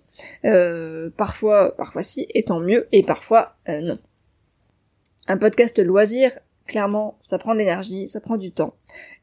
Euh, 0.45 1.09
parfois, 1.17 1.75
parfois 1.75 2.03
si, 2.03 2.27
et 2.35 2.43
tant 2.43 2.59
mieux, 2.59 2.87
et 2.91 3.01
parfois 3.01 3.55
euh, 3.67 3.81
non. 3.81 3.97
Un 5.25 5.37
podcast 5.37 5.79
loisir 5.79 6.37
clairement, 6.67 7.17
ça 7.19 7.37
prend 7.37 7.53
de 7.53 7.59
l'énergie, 7.59 8.07
ça 8.07 8.19
prend 8.19 8.37
du 8.37 8.51
temps. 8.51 8.73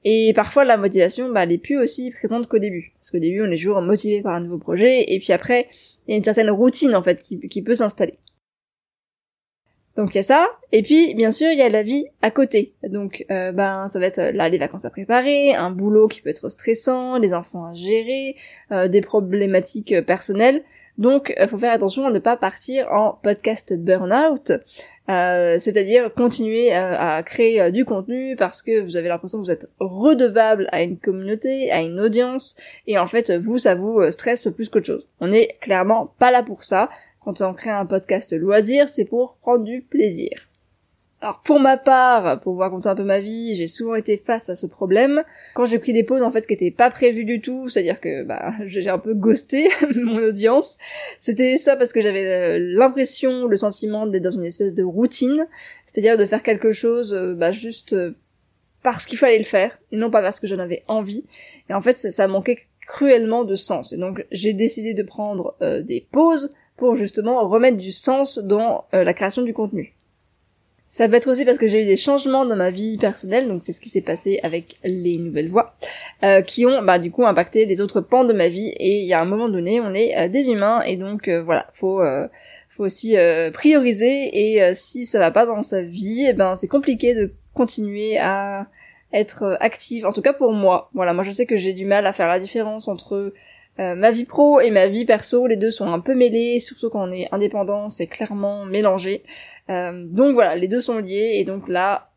Et 0.05 0.33
parfois, 0.35 0.65
la 0.65 0.77
motivation, 0.77 1.31
bah, 1.31 1.45
elle 1.45 1.53
est 1.53 1.59
plus 1.59 1.79
aussi 1.79 2.11
présente 2.11 2.47
qu'au 2.47 2.59
début. 2.59 2.93
Parce 2.95 3.11
qu'au 3.11 3.19
début, 3.19 3.43
on 3.43 3.51
est 3.51 3.57
toujours 3.57 3.81
motivé 3.81 4.23
par 4.23 4.35
un 4.35 4.41
nouveau 4.41 4.59
projet, 4.59 5.13
et 5.13 5.19
puis 5.19 5.33
après, 5.33 5.69
il 6.07 6.13
y 6.13 6.15
a 6.15 6.17
une 6.17 6.25
certaine 6.25 6.51
routine, 6.51 6.95
en 6.95 7.03
fait, 7.03 7.23
qui, 7.23 7.63
peut 7.63 7.75
s'installer. 7.75 8.19
Donc 9.97 10.15
il 10.15 10.19
y 10.19 10.21
a 10.21 10.23
ça, 10.23 10.49
et 10.71 10.83
puis 10.83 11.15
bien 11.15 11.33
sûr 11.33 11.51
il 11.51 11.59
y 11.59 11.63
a 11.63 11.69
la 11.69 11.83
vie 11.83 12.07
à 12.23 12.31
côté. 12.31 12.75
Donc 12.89 13.27
euh, 13.31 13.51
ben 13.51 13.89
ça 13.91 13.99
va 13.99 14.07
être 14.07 14.21
là 14.21 14.49
les 14.49 14.57
vacances 14.57 14.85
à 14.85 14.91
préparer, 14.91 15.53
un 15.53 15.71
boulot 15.73 16.07
qui 16.07 16.23
peut 16.23 16.31
être 16.31 16.49
stressant, 16.49 17.19
les 17.19 17.35
enfants 17.35 17.67
à 17.67 17.75
gérer, 17.75 18.37
euh, 18.71 18.87
des 18.87 19.01
problématiques 19.01 20.01
personnelles. 20.07 20.63
Donc, 21.01 21.35
euh, 21.41 21.49
faut 21.49 21.57
faire 21.57 21.73
attention 21.73 22.07
à 22.07 22.11
ne 22.11 22.19
pas 22.19 22.37
partir 22.37 22.93
en 22.93 23.19
podcast 23.23 23.75
burn-out, 23.75 24.53
euh, 25.11 25.59
c'est-à-dire 25.59 26.13
continuer 26.15 26.75
euh, 26.75 26.95
à, 26.99 27.23
créer 27.23 27.71
du 27.73 27.85
contenu 27.85 28.37
parce 28.37 28.63
que 28.63 28.81
vous 28.81 28.97
avez 28.97 29.09
l'impression 29.09 29.39
que 29.39 29.45
vous 29.45 29.51
êtes 29.51 29.67
redevable 29.79 30.69
à 30.73 30.83
une 30.83 30.99
communauté, 30.99 31.71
à 31.71 31.83
une 31.83 32.01
audience, 32.01 32.57
et 32.87 32.99
en 32.99 33.07
fait, 33.07 33.31
vous, 33.33 33.59
ça 33.59 33.75
vous 33.75 34.11
stresse 34.11 34.49
plus 34.55 34.69
qu'autre 34.69 34.87
chose. 34.87 35.09
On 35.21 35.29
n'est 35.29 35.55
clairement 35.61 36.15
pas 36.19 36.31
là 36.31 36.43
pour 36.43 36.65
ça. 36.65 36.89
Quand 37.21 37.43
on 37.43 37.53
crée 37.53 37.71
un 37.71 37.85
podcast 37.85 38.33
loisir, 38.33 38.89
c'est 38.89 39.05
pour 39.05 39.37
prendre 39.43 39.65
du 39.65 39.83
plaisir. 39.83 40.50
Alors 41.23 41.43
pour 41.43 41.61
ma 41.61 41.77
part, 41.77 42.41
pour 42.41 42.55
vous 42.55 42.61
raconter 42.61 42.89
un 42.89 42.95
peu 42.95 43.05
ma 43.05 43.21
vie, 43.21 43.53
j'ai 43.53 43.67
souvent 43.67 43.95
été 43.95 44.17
face 44.17 44.49
à 44.49 44.55
ce 44.55 44.67
problème. 44.67 45.23
Quand 45.55 45.67
j'ai 45.67 45.79
pris 45.79 45.93
des 45.93 46.03
pauses 46.03 46.23
en 46.23 46.31
fait 46.31 46.47
qui 46.47 46.55
n'étaient 46.55 46.71
pas 46.71 46.91
prévues 46.91 47.27
du 47.27 47.43
tout, 47.43 47.69
c'est-à-dire 47.69 48.01
que 48.01 48.23
bah 48.23 48.55
j'ai 48.67 48.89
un 48.89 48.99
peu 48.99 49.13
ghosté 49.13 49.69
mon 49.97 50.17
audience, 50.17 50.79
c'était 51.19 51.59
ça 51.59 51.77
parce 51.77 51.93
que 51.93 52.01
j'avais 52.01 52.25
euh, 52.25 52.59
l'impression, 52.59 53.47
le 53.47 53.57
sentiment 53.59 54.07
d'être 54.07 54.23
dans 54.23 54.31
une 54.31 54.47
espèce 54.47 54.73
de 54.73 54.83
routine, 54.83 55.47
c'est-à-dire 55.85 56.17
de 56.17 56.25
faire 56.25 56.43
quelque 56.43 56.73
chose 56.73 57.13
euh, 57.13 57.35
bah 57.35 57.53
juste 57.53 57.93
euh, 57.93 58.17
parce 58.83 59.05
qu'il 59.05 59.19
fallait 59.19 59.39
le 59.39 59.45
faire, 59.45 59.79
et 59.93 59.99
non 59.99 60.11
pas 60.11 60.23
parce 60.23 60.41
que 60.41 60.47
j'en 60.47 60.59
avais 60.59 60.85
envie. 60.89 61.25
Et 61.69 61.75
en 61.75 61.83
fait 61.83 61.93
ça, 61.93 62.29
manquait 62.29 62.61
cruellement 62.87 63.45
de 63.45 63.57
sens. 63.57 63.93
Et 63.93 63.99
donc 63.99 64.25
j'ai 64.33 64.55
décidé 64.55 64.95
de 64.95 65.03
prendre 65.03 65.55
des 65.61 66.07
pauses 66.11 66.55
pour 66.79 66.97
justement 66.97 67.47
remettre 67.47 67.77
du 67.77 67.93
sens 67.93 68.39
dans 68.39 68.87
la 68.93 69.13
création 69.13 69.43
du 69.43 69.53
contenu. 69.53 69.95
Ça 70.93 71.07
va 71.07 71.19
être 71.19 71.31
aussi 71.31 71.45
parce 71.45 71.57
que 71.57 71.69
j'ai 71.69 71.83
eu 71.83 71.87
des 71.87 71.97
changements 71.97 72.45
dans 72.45 72.57
ma 72.57 72.73
vie 72.73 72.99
personnelle, 72.99 73.47
donc 73.47 73.63
c'est 73.65 73.71
ce 73.71 73.81
qui 73.81 73.89
s'est 73.91 74.01
passé 74.01 74.41
avec 74.43 74.77
les 74.83 75.19
nouvelles 75.19 75.49
voix, 75.49 75.77
euh, 76.25 76.43
qui 76.43 76.67
ont 76.67 76.83
bah 76.83 76.99
du 76.99 77.13
coup 77.13 77.25
impacté 77.25 77.65
les 77.65 77.81
autres 77.81 78.01
pans 78.01 78.25
de 78.25 78.33
ma 78.33 78.49
vie. 78.49 78.75
Et 78.77 79.03
il 79.03 79.07
y 79.07 79.13
a 79.13 79.21
un 79.21 79.25
moment 79.25 79.49
donné, 79.49 79.81
on 79.81 79.95
est 79.95 80.29
des 80.29 80.51
humains 80.51 80.83
et 80.83 80.97
donc 80.97 81.29
voilà, 81.29 81.69
faut 81.75 82.03
faut 82.69 82.85
aussi 82.85 83.15
prioriser. 83.53 84.57
Et 84.57 84.75
si 84.75 85.07
ça 85.07 85.21
va 85.21 85.31
pas 85.31 85.47
dans 85.47 85.63
sa 85.63 85.81
vie, 85.81 86.27
eh 86.29 86.33
ben 86.33 86.57
c'est 86.57 86.67
compliqué 86.67 87.15
de 87.15 87.33
continuer 87.55 88.19
à 88.19 88.67
être 89.13 89.43
euh, 89.43 89.57
active, 89.61 90.07
en 90.07 90.13
tout 90.13 90.23
cas 90.23 90.33
pour 90.33 90.53
moi. 90.53 90.91
Voilà, 90.95 91.13
moi 91.13 91.25
je 91.25 91.31
sais 91.31 91.47
que 91.47 91.57
j'ai 91.57 91.73
du 91.73 91.85
mal 91.85 92.07
à 92.07 92.13
faire 92.13 92.29
la 92.29 92.39
différence 92.39 92.89
entre 92.89 93.33
euh, 93.79 93.95
ma 93.95 94.11
vie 94.11 94.25
pro 94.25 94.61
et 94.61 94.71
ma 94.71 94.89
vie 94.89 95.05
perso, 95.05 95.47
les 95.47 95.57
deux 95.57 95.71
sont 95.71 95.87
un 95.87 96.01
peu 96.01 96.15
mêlés, 96.15 96.61
surtout 96.61 96.91
quand 96.91 97.09
on 97.09 97.13
est 97.13 97.29
indépendant, 97.33 97.89
c'est 97.89 98.07
clairement 98.07 98.65
mélangé. 98.65 99.23
Euh, 99.71 100.07
donc 100.07 100.35
voilà, 100.35 100.57
les 100.57 100.69
deux 100.69 100.81
sont 100.81 100.99
liés, 100.99 101.33
et 101.37 101.45
donc 101.45 101.69
là, 101.69 102.11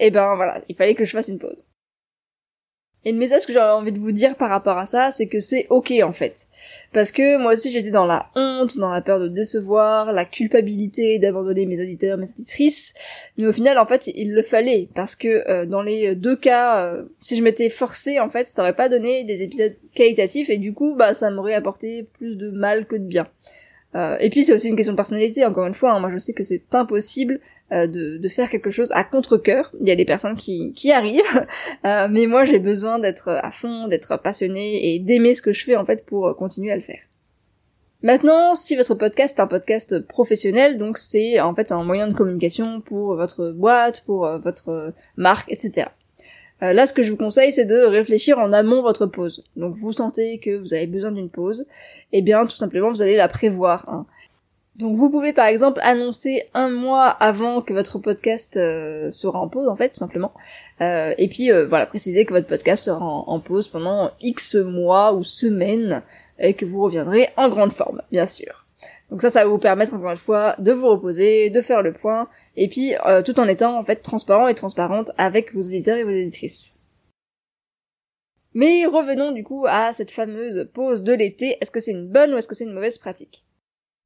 eh 0.00 0.10
ben 0.10 0.34
voilà, 0.34 0.60
il 0.68 0.74
fallait 0.74 0.94
que 0.94 1.04
je 1.04 1.12
fasse 1.12 1.28
une 1.28 1.38
pause. 1.38 1.64
Et 3.04 3.12
le 3.12 3.18
message 3.18 3.46
que 3.46 3.52
j'aurais 3.52 3.72
envie 3.72 3.92
de 3.92 3.98
vous 3.98 4.12
dire 4.12 4.34
par 4.36 4.48
rapport 4.48 4.78
à 4.78 4.86
ça, 4.86 5.10
c'est 5.10 5.26
que 5.26 5.40
c'est 5.40 5.66
ok 5.70 5.92
en 6.02 6.12
fait. 6.12 6.46
Parce 6.92 7.12
que 7.12 7.36
moi 7.36 7.52
aussi 7.52 7.70
j'étais 7.70 7.90
dans 7.90 8.06
la 8.06 8.30
honte, 8.34 8.78
dans 8.78 8.90
la 8.90 9.00
peur 9.00 9.20
de 9.20 9.28
décevoir, 9.28 10.12
la 10.12 10.24
culpabilité 10.24 11.18
d'abandonner 11.18 11.66
mes 11.66 11.80
auditeurs, 11.80 12.16
mes 12.16 12.30
auditrices. 12.30 12.94
Mais 13.36 13.46
au 13.46 13.52
final 13.52 13.78
en 13.78 13.86
fait 13.86 14.06
il 14.06 14.32
le 14.32 14.42
fallait. 14.42 14.88
Parce 14.94 15.16
que 15.16 15.48
euh, 15.50 15.66
dans 15.66 15.82
les 15.82 16.14
deux 16.14 16.36
cas, 16.36 16.86
euh, 16.86 17.04
si 17.20 17.36
je 17.36 17.42
m'étais 17.42 17.68
forcée 17.68 18.20
en 18.20 18.30
fait, 18.30 18.48
ça 18.48 18.62
aurait 18.62 18.76
pas 18.76 18.88
donné 18.88 19.24
des 19.24 19.42
épisodes 19.42 19.76
qualitatifs 19.94 20.50
et 20.50 20.58
du 20.58 20.72
coup 20.72 20.94
bah 20.96 21.14
ça 21.14 21.30
m'aurait 21.30 21.54
apporté 21.54 22.08
plus 22.18 22.36
de 22.36 22.50
mal 22.50 22.86
que 22.86 22.96
de 22.96 23.04
bien. 23.04 23.28
Euh, 23.94 24.16
et 24.18 24.30
puis 24.30 24.42
c'est 24.42 24.52
aussi 24.52 24.68
une 24.68 24.76
question 24.76 24.92
de 24.92 24.96
personnalité, 24.96 25.44
encore 25.44 25.66
une 25.66 25.74
fois, 25.74 25.92
hein. 25.92 26.00
moi 26.00 26.10
je 26.12 26.18
sais 26.18 26.32
que 26.32 26.42
c'est 26.42 26.62
impossible 26.72 27.40
euh, 27.74 27.86
de, 27.86 28.28
faire 28.28 28.48
quelque 28.48 28.70
chose 28.70 28.90
à 28.92 29.04
contre-cœur. 29.04 29.70
Il 29.80 29.88
y 29.88 29.90
a 29.90 29.96
des 29.96 30.04
personnes 30.04 30.36
qui, 30.36 30.92
arrivent, 30.92 31.46
euh, 31.86 32.08
mais 32.10 32.26
moi 32.26 32.44
j'ai 32.44 32.58
besoin 32.58 32.98
d'être 32.98 33.28
à 33.28 33.50
fond, 33.50 33.88
d'être 33.88 34.16
passionné 34.16 34.94
et 34.94 34.98
d'aimer 34.98 35.34
ce 35.34 35.42
que 35.42 35.52
je 35.52 35.64
fais 35.64 35.76
en 35.76 35.84
fait 35.84 36.04
pour 36.06 36.34
continuer 36.36 36.72
à 36.72 36.76
le 36.76 36.82
faire. 36.82 37.00
Maintenant, 38.02 38.54
si 38.54 38.76
votre 38.76 38.94
podcast 38.94 39.38
est 39.38 39.42
un 39.42 39.46
podcast 39.46 39.98
professionnel, 40.06 40.78
donc 40.78 40.98
c'est 40.98 41.40
en 41.40 41.54
fait 41.54 41.72
un 41.72 41.84
moyen 41.84 42.08
de 42.08 42.14
communication 42.14 42.80
pour 42.80 43.14
votre 43.16 43.50
boîte, 43.50 44.02
pour 44.04 44.26
votre 44.38 44.92
marque, 45.16 45.50
etc. 45.50 45.86
Euh, 46.62 46.72
là, 46.72 46.86
ce 46.86 46.92
que 46.92 47.02
je 47.02 47.10
vous 47.10 47.16
conseille, 47.16 47.52
c'est 47.52 47.64
de 47.64 47.76
réfléchir 47.76 48.38
en 48.38 48.52
amont 48.52 48.82
votre 48.82 49.06
pause. 49.06 49.44
Donc, 49.56 49.74
vous 49.74 49.92
sentez 49.92 50.38
que 50.38 50.56
vous 50.56 50.72
avez 50.72 50.86
besoin 50.86 51.12
d'une 51.12 51.28
pause, 51.28 51.66
eh 52.12 52.22
bien, 52.22 52.46
tout 52.46 52.56
simplement, 52.56 52.90
vous 52.90 53.02
allez 53.02 53.16
la 53.16 53.28
prévoir. 53.28 53.88
Hein. 53.88 54.06
Donc, 54.76 54.96
vous 54.96 55.08
pouvez, 55.08 55.32
par 55.32 55.46
exemple, 55.46 55.80
annoncer 55.82 56.48
un 56.52 56.68
mois 56.68 57.06
avant 57.06 57.62
que 57.62 57.72
votre 57.72 57.98
podcast 57.98 58.56
euh, 58.56 59.08
sera 59.10 59.38
en 59.40 59.48
pause, 59.48 59.68
en 59.68 59.76
fait, 59.76 59.94
simplement. 59.94 60.32
Euh, 60.80 61.14
et 61.16 61.28
puis, 61.28 61.50
voilà, 61.68 61.86
préciser 61.86 62.24
que 62.24 62.32
votre 62.32 62.48
podcast 62.48 62.84
sera 62.84 63.04
en 63.04 63.40
pause 63.40 63.68
pendant 63.68 64.10
X 64.20 64.56
mois 64.56 65.12
ou 65.14 65.22
semaines, 65.22 66.02
et 66.38 66.54
que 66.54 66.64
vous 66.64 66.82
reviendrez 66.82 67.28
en 67.36 67.48
grande 67.48 67.72
forme, 67.72 68.02
bien 68.10 68.26
sûr. 68.26 68.66
Donc 69.10 69.22
ça, 69.22 69.30
ça 69.30 69.44
va 69.44 69.50
vous 69.50 69.58
permettre 69.58 69.94
encore 69.94 70.10
une 70.10 70.16
fois 70.16 70.56
de 70.58 70.72
vous 70.72 70.88
reposer, 70.88 71.50
de 71.50 71.60
faire 71.60 71.82
le 71.82 71.92
point, 71.92 72.28
et 72.56 72.68
puis 72.68 72.94
euh, 73.06 73.22
tout 73.22 73.38
en 73.38 73.48
étant 73.48 73.78
en 73.78 73.84
fait 73.84 73.96
transparent 73.96 74.48
et 74.48 74.54
transparente 74.54 75.10
avec 75.18 75.54
vos 75.54 75.60
éditeurs 75.60 75.98
et 75.98 76.04
vos 76.04 76.10
éditrices. 76.10 76.74
Mais 78.54 78.86
revenons 78.86 79.32
du 79.32 79.42
coup 79.44 79.66
à 79.68 79.92
cette 79.92 80.10
fameuse 80.10 80.68
pause 80.72 81.02
de 81.02 81.12
l'été. 81.12 81.58
Est-ce 81.60 81.70
que 81.70 81.80
c'est 81.80 81.90
une 81.90 82.08
bonne 82.08 82.32
ou 82.32 82.36
est-ce 82.36 82.48
que 82.48 82.54
c'est 82.54 82.64
une 82.64 82.72
mauvaise 82.72 82.98
pratique? 82.98 83.44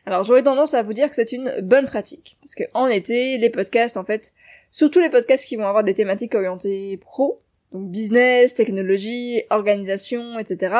Alors 0.08 0.24
j'aurais 0.24 0.42
tendance 0.42 0.72
à 0.72 0.82
vous 0.82 0.94
dire 0.94 1.10
que 1.10 1.14
c'est 1.14 1.32
une 1.32 1.60
bonne 1.62 1.84
pratique. 1.84 2.38
Parce 2.40 2.54
que 2.54 2.64
en 2.72 2.86
été, 2.86 3.36
les 3.36 3.50
podcasts, 3.50 3.98
en 3.98 4.04
fait, 4.04 4.32
surtout 4.70 5.00
les 5.00 5.10
podcasts 5.10 5.46
qui 5.46 5.56
vont 5.56 5.66
avoir 5.66 5.84
des 5.84 5.92
thématiques 5.92 6.34
orientées 6.34 6.98
pro, 7.02 7.42
donc 7.72 7.90
business, 7.90 8.54
technologie, 8.54 9.42
organisation, 9.50 10.38
etc., 10.38 10.76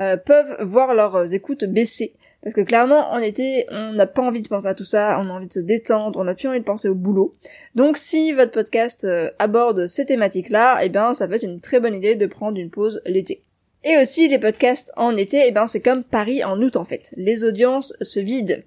euh, 0.00 0.16
peuvent 0.16 0.56
voir 0.62 0.94
leurs 0.94 1.34
écoutes 1.34 1.66
baisser 1.66 2.14
parce 2.42 2.54
que 2.54 2.60
clairement, 2.60 3.10
en 3.10 3.18
été, 3.18 3.64
on 3.70 3.94
n'a 3.94 4.06
pas 4.06 4.20
envie 4.20 4.42
de 4.42 4.48
penser 4.48 4.66
à 4.66 4.74
tout 4.74 4.84
ça, 4.84 5.18
on 5.18 5.30
a 5.30 5.32
envie 5.32 5.46
de 5.46 5.52
se 5.52 5.60
détendre, 5.60 6.18
on 6.18 6.24
n'a 6.24 6.34
plus 6.34 6.46
envie 6.46 6.60
de 6.60 6.64
penser 6.64 6.90
au 6.90 6.94
boulot. 6.94 7.34
Donc 7.74 7.96
si 7.96 8.32
votre 8.32 8.50
podcast 8.50 9.04
euh, 9.04 9.30
aborde 9.38 9.86
ces 9.86 10.04
thématiques-là, 10.04 10.84
eh 10.84 10.90
ben 10.90 11.14
ça 11.14 11.26
peut 11.26 11.34
être 11.34 11.42
une 11.42 11.62
très 11.62 11.80
bonne 11.80 11.94
idée 11.94 12.16
de 12.16 12.26
prendre 12.26 12.58
une 12.58 12.70
pause 12.70 13.00
l'été. 13.06 13.42
Et 13.84 13.98
aussi 13.98 14.28
les 14.28 14.38
podcasts 14.38 14.92
en 14.96 15.16
été, 15.16 15.44
eh 15.46 15.50
ben 15.50 15.66
c'est 15.66 15.82
comme 15.82 16.04
Paris 16.04 16.42
en 16.42 16.60
août 16.60 16.76
en 16.76 16.84
fait. 16.84 17.12
Les 17.16 17.44
audiences 17.44 17.94
se 18.00 18.18
vident. 18.18 18.62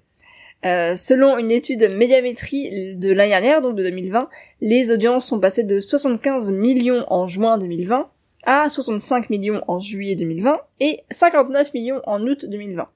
Euh, 0.64 0.96
selon 0.96 1.38
une 1.38 1.50
étude 1.50 1.88
médiamétrie 1.90 2.96
de 2.96 3.12
l'année 3.12 3.30
dernière, 3.30 3.62
donc 3.62 3.76
de 3.76 3.82
2020, 3.82 4.28
les 4.60 4.90
audiences 4.90 5.26
sont 5.26 5.38
passées 5.38 5.64
de 5.64 5.78
75 5.78 6.50
millions 6.52 7.04
en 7.08 7.26
juin 7.26 7.58
2020 7.58 8.08
à 8.44 8.68
65 8.68 9.30
millions 9.30 9.62
en 9.66 9.80
juillet 9.80 10.14
2020 10.14 10.60
et 10.80 11.00
59 11.10 11.74
millions 11.74 12.00
en 12.06 12.22
août 12.22 12.46
2020. 12.48 12.88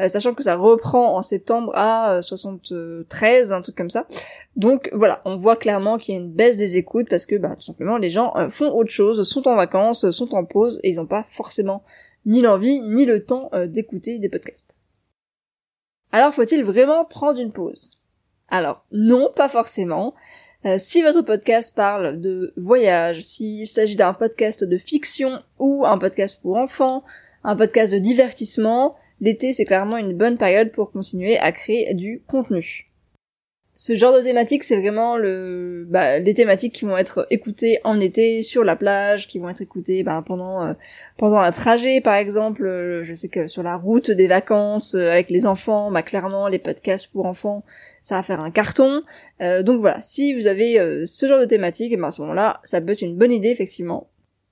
Euh, 0.00 0.08
sachant 0.08 0.34
que 0.34 0.42
ça 0.42 0.56
reprend 0.56 1.16
en 1.16 1.22
septembre 1.22 1.70
à 1.76 2.20
73, 2.20 3.52
euh, 3.52 3.56
un 3.56 3.62
truc 3.62 3.76
comme 3.76 3.90
ça. 3.90 4.08
Donc 4.56 4.90
voilà, 4.92 5.22
on 5.24 5.36
voit 5.36 5.54
clairement 5.54 5.98
qu'il 5.98 6.14
y 6.14 6.18
a 6.18 6.20
une 6.20 6.32
baisse 6.32 6.56
des 6.56 6.76
écoutes 6.76 7.08
parce 7.08 7.26
que 7.26 7.36
bah, 7.36 7.54
tout 7.54 7.60
simplement 7.62 7.96
les 7.96 8.10
gens 8.10 8.36
euh, 8.36 8.50
font 8.50 8.72
autre 8.72 8.90
chose, 8.90 9.22
sont 9.28 9.46
en 9.46 9.54
vacances, 9.54 10.10
sont 10.10 10.34
en 10.34 10.44
pause 10.44 10.80
et 10.82 10.90
ils 10.90 10.96
n'ont 10.96 11.06
pas 11.06 11.24
forcément 11.30 11.84
ni 12.26 12.40
l'envie 12.40 12.80
ni 12.80 13.04
le 13.04 13.24
temps 13.24 13.50
d'écouter 13.66 14.18
des 14.18 14.30
podcasts. 14.30 14.74
Alors 16.10 16.32
faut-il 16.32 16.64
vraiment 16.64 17.04
prendre 17.04 17.38
une 17.38 17.52
pause? 17.52 17.92
Alors 18.48 18.84
non, 18.92 19.30
pas 19.36 19.48
forcément. 19.48 20.14
si 20.78 21.02
votre 21.02 21.20
podcast 21.20 21.74
parle 21.76 22.22
de 22.22 22.54
voyage, 22.56 23.20
s'il 23.20 23.68
s'agit 23.68 23.94
d'un 23.94 24.14
podcast 24.14 24.64
de 24.64 24.78
fiction 24.78 25.42
ou 25.58 25.84
un 25.84 25.98
podcast 25.98 26.40
pour 26.40 26.56
enfants, 26.56 27.04
un 27.44 27.56
podcast 27.56 27.92
de 27.92 27.98
divertissement, 27.98 28.96
l'été 29.20 29.52
c'est 29.52 29.64
clairement 29.64 29.96
une 29.96 30.16
bonne 30.16 30.38
période 30.38 30.72
pour 30.72 30.90
continuer 30.92 31.38
à 31.38 31.52
créer 31.52 31.94
du 31.94 32.22
contenu. 32.26 32.90
Ce 33.76 33.96
genre 33.96 34.14
de 34.14 34.22
thématique, 34.22 34.62
c'est 34.62 34.80
vraiment 34.80 35.16
le, 35.16 35.84
bah, 35.88 36.20
les 36.20 36.32
thématiques 36.32 36.74
qui 36.74 36.84
vont 36.84 36.96
être 36.96 37.26
écoutées 37.30 37.80
en 37.82 37.98
été 37.98 38.44
sur 38.44 38.62
la 38.62 38.76
plage, 38.76 39.26
qui 39.26 39.40
vont 39.40 39.48
être 39.48 39.62
écoutées 39.62 40.04
bah, 40.04 40.22
pendant 40.24 40.64
euh, 40.64 40.74
pendant 41.16 41.38
un 41.38 41.50
trajet, 41.50 42.00
par 42.00 42.14
exemple. 42.14 42.64
Euh, 42.64 43.02
je 43.02 43.14
sais 43.14 43.28
que 43.28 43.48
sur 43.48 43.64
la 43.64 43.76
route 43.76 44.12
des 44.12 44.28
vacances 44.28 44.94
euh, 44.94 45.10
avec 45.10 45.28
les 45.28 45.44
enfants, 45.44 45.90
bah 45.90 46.04
clairement 46.04 46.46
les 46.46 46.60
podcasts 46.60 47.10
pour 47.10 47.26
enfants, 47.26 47.64
ça 48.00 48.14
va 48.14 48.22
faire 48.22 48.40
un 48.40 48.52
carton. 48.52 49.02
donc 49.40 49.80
voilà, 49.80 50.00
si 50.00 50.34
vous 50.34 50.46
avez 50.46 51.04
ce 51.06 51.26
genre 51.26 51.40
de 51.40 51.46
thématique, 51.46 51.92
et 51.92 51.96
ben 51.96 52.08
à 52.08 52.10
ce 52.12 52.20
moment-là, 52.22 52.60
ça 52.62 52.80
peut 52.80 52.92
être 52.92 53.02
une 53.02 53.16
bonne 53.16 53.32
idée 53.32 53.48
effectivement. 53.48 54.08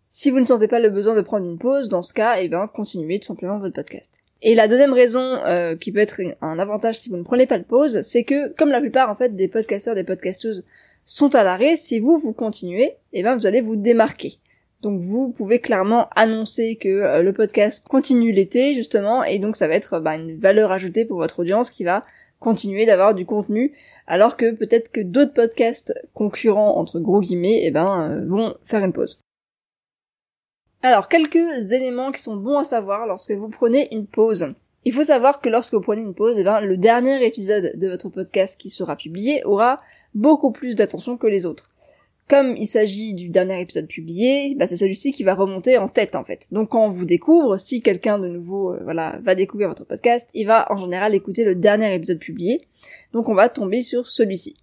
Si 0.09 0.31
vous 0.31 0.41
ne 0.41 0.45
sentez 0.45 0.67
pas 0.67 0.81
le 0.81 0.91
besoin 0.91 1.15
de 1.15 1.21
prendre 1.21 1.47
une 1.47 1.59
pause, 1.59 1.89
dans 1.89 2.03
ce 2.03 2.13
cas, 2.13 2.41
et 2.41 2.49
ben 2.49 2.67
continuez 2.67 3.21
tout 3.21 3.27
simplement 3.27 3.59
votre 3.59 3.75
podcast. 3.75 4.22
Et 4.45 4.57
la 4.57 4.67
deuxième 4.67 4.93
raison 4.93 5.39
euh, 5.47 5.77
qui 5.77 5.93
peut 5.93 6.01
être 6.01 6.21
un 6.41 6.59
avantage 6.59 6.99
si 6.99 7.09
vous 7.09 7.17
ne 7.17 7.23
prenez 7.23 7.47
pas 7.47 7.59
de 7.59 7.65
pause, 7.65 8.01
c'est 8.03 8.25
que 8.25 8.53
comme 8.55 8.71
la 8.71 8.81
plupart 8.81 9.09
en 9.09 9.15
fait 9.15 9.37
des 9.37 9.47
podcasteurs, 9.47 9.95
des 9.95 10.03
podcasteuses 10.03 10.65
sont 11.05 11.35
à 11.37 11.45
l'arrêt, 11.45 11.77
si 11.77 12.01
vous 12.01 12.19
vous 12.19 12.33
continuez, 12.33 12.97
eh 13.13 13.23
ben 13.23 13.37
vous 13.37 13.47
allez 13.47 13.61
vous 13.61 13.77
démarquer. 13.77 14.39
Donc 14.81 15.01
vous 15.01 15.29
pouvez 15.31 15.61
clairement 15.61 16.09
annoncer 16.17 16.75
que 16.75 16.89
euh, 16.89 17.23
le 17.23 17.33
podcast 17.33 17.87
continue 17.87 18.33
l'été 18.33 18.75
justement, 18.75 19.23
et 19.23 19.39
donc 19.39 19.55
ça 19.55 19.69
va 19.69 19.75
être 19.75 20.01
bah, 20.01 20.17
une 20.17 20.37
valeur 20.39 20.73
ajoutée 20.73 21.05
pour 21.05 21.19
votre 21.19 21.39
audience 21.39 21.71
qui 21.71 21.85
va 21.85 22.05
continuer 22.41 22.85
d'avoir 22.85 23.15
du 23.15 23.25
contenu, 23.25 23.73
alors 24.09 24.37
que 24.37 24.51
peut-être 24.51 24.91
que 24.91 25.01
d'autres 25.01 25.33
podcasts 25.33 25.95
concurrents 26.15 26.77
entre 26.79 26.99
gros 26.99 27.21
guillemets, 27.21 27.63
et 27.63 27.67
eh 27.67 27.71
ben 27.71 28.11
euh, 28.11 28.27
vont 28.27 28.57
faire 28.65 28.85
une 28.85 28.93
pause. 28.93 29.21
Alors, 30.85 31.09
quelques 31.09 31.71
éléments 31.71 32.11
qui 32.11 32.21
sont 32.21 32.35
bons 32.35 32.59
à 32.59 32.65
savoir 32.65 33.07
lorsque 33.07 33.31
vous 33.31 33.49
prenez 33.49 33.95
une 33.95 34.07
pause. 34.07 34.53
Il 34.85 34.93
faut 34.93 35.05
savoir 35.05 35.41
que 35.41 35.49
lorsque 35.49 35.75
vous 35.75 35.81
prenez 35.81 36.03
une 36.03 36.13
pause, 36.13 36.41
eh 36.41 36.43
ben, 36.43 36.61
le 36.61 36.77
dernier 36.77 37.25
épisode 37.25 37.79
de 37.79 37.89
votre 37.89 38.09
podcast 38.09 38.61
qui 38.61 38.69
sera 38.69 38.97
publié 38.97 39.45
aura 39.45 39.81
beaucoup 40.17 40.51
plus 40.51 40.75
d'attention 40.75 41.17
que 41.17 41.29
les 41.29 41.47
autres. 41.47 41.71
Comme 42.29 42.57
il 42.57 42.67
s'agit 42.67 43.15
du 43.15 43.29
dernier 43.29 43.61
épisode 43.61 43.87
publié, 43.87 44.57
bah, 44.57 44.67
c'est 44.67 44.77
celui-ci 44.77 45.13
qui 45.13 45.23
va 45.23 45.35
remonter 45.35 45.79
en 45.79 45.87
tête 45.87 46.17
en 46.17 46.25
fait. 46.25 46.49
Donc 46.51 46.71
quand 46.71 46.85
on 46.85 46.91
vous 46.91 47.05
découvre, 47.05 47.59
si 47.59 47.81
quelqu'un 47.81 48.19
de 48.19 48.27
nouveau 48.27 48.73
euh, 48.73 48.81
voilà 48.83 49.19
va 49.23 49.37
découvrir 49.37 49.69
votre 49.69 49.85
podcast, 49.85 50.31
il 50.35 50.47
va 50.49 50.67
en 50.73 50.79
général 50.79 51.15
écouter 51.15 51.45
le 51.45 51.55
dernier 51.55 51.95
épisode 51.95 52.19
publié. 52.19 52.63
Donc 53.13 53.29
on 53.29 53.35
va 53.35 53.49
tomber 53.49 53.83
sur 53.83 54.09
celui-ci. 54.09 54.57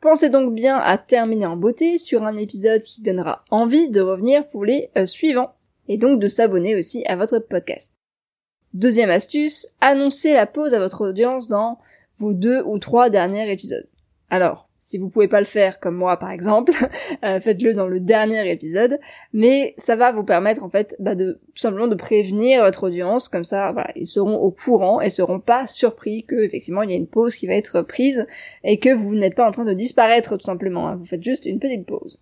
Pensez 0.00 0.30
donc 0.30 0.54
bien 0.54 0.78
à 0.78 0.96
terminer 0.96 1.44
en 1.44 1.56
beauté 1.56 1.98
sur 1.98 2.24
un 2.24 2.36
épisode 2.36 2.82
qui 2.82 3.02
donnera 3.02 3.44
envie 3.50 3.90
de 3.90 4.00
revenir 4.00 4.48
pour 4.48 4.64
les 4.64 4.90
euh, 4.96 5.04
suivants, 5.04 5.54
et 5.88 5.98
donc 5.98 6.20
de 6.20 6.28
s'abonner 6.28 6.74
aussi 6.74 7.04
à 7.06 7.16
votre 7.16 7.38
podcast. 7.38 7.92
Deuxième 8.72 9.10
astuce, 9.10 9.66
annoncez 9.80 10.32
la 10.32 10.46
pause 10.46 10.72
à 10.72 10.78
votre 10.78 11.08
audience 11.08 11.48
dans 11.48 11.78
vos 12.18 12.32
deux 12.32 12.62
ou 12.62 12.78
trois 12.78 13.10
derniers 13.10 13.50
épisodes. 13.50 13.86
Alors, 14.30 14.68
Si 14.78 14.96
vous 14.96 15.10
pouvez 15.10 15.28
pas 15.28 15.40
le 15.40 15.46
faire 15.46 15.78
comme 15.78 15.96
moi 15.96 16.16
par 16.16 16.30
exemple, 16.30 16.72
euh, 17.24 17.38
faites-le 17.40 17.74
dans 17.74 17.86
le 17.86 18.00
dernier 18.00 18.50
épisode. 18.50 18.98
Mais 19.34 19.74
ça 19.76 19.94
va 19.94 20.12
vous 20.12 20.24
permettre 20.24 20.62
en 20.62 20.70
fait 20.70 20.96
bah, 21.00 21.14
de 21.14 21.40
tout 21.54 21.60
simplement 21.60 21.88
de 21.88 21.96
prévenir 21.96 22.62
votre 22.62 22.84
audience 22.84 23.28
comme 23.28 23.44
ça. 23.44 23.72
Voilà, 23.72 23.90
ils 23.96 24.06
seront 24.06 24.36
au 24.36 24.50
courant 24.50 25.00
et 25.00 25.10
seront 25.10 25.40
pas 25.40 25.66
surpris 25.66 26.24
que 26.24 26.36
effectivement 26.36 26.82
il 26.82 26.90
y 26.90 26.94
a 26.94 26.96
une 26.96 27.08
pause 27.08 27.34
qui 27.34 27.46
va 27.46 27.54
être 27.54 27.82
prise 27.82 28.26
et 28.64 28.78
que 28.78 28.94
vous 28.94 29.14
n'êtes 29.14 29.34
pas 29.34 29.46
en 29.46 29.52
train 29.52 29.66
de 29.66 29.74
disparaître 29.74 30.36
tout 30.38 30.46
simplement. 30.46 30.88
Hein. 30.88 30.96
Vous 30.96 31.06
faites 31.06 31.22
juste 31.22 31.44
une 31.44 31.58
petite 31.58 31.84
pause. 31.84 32.18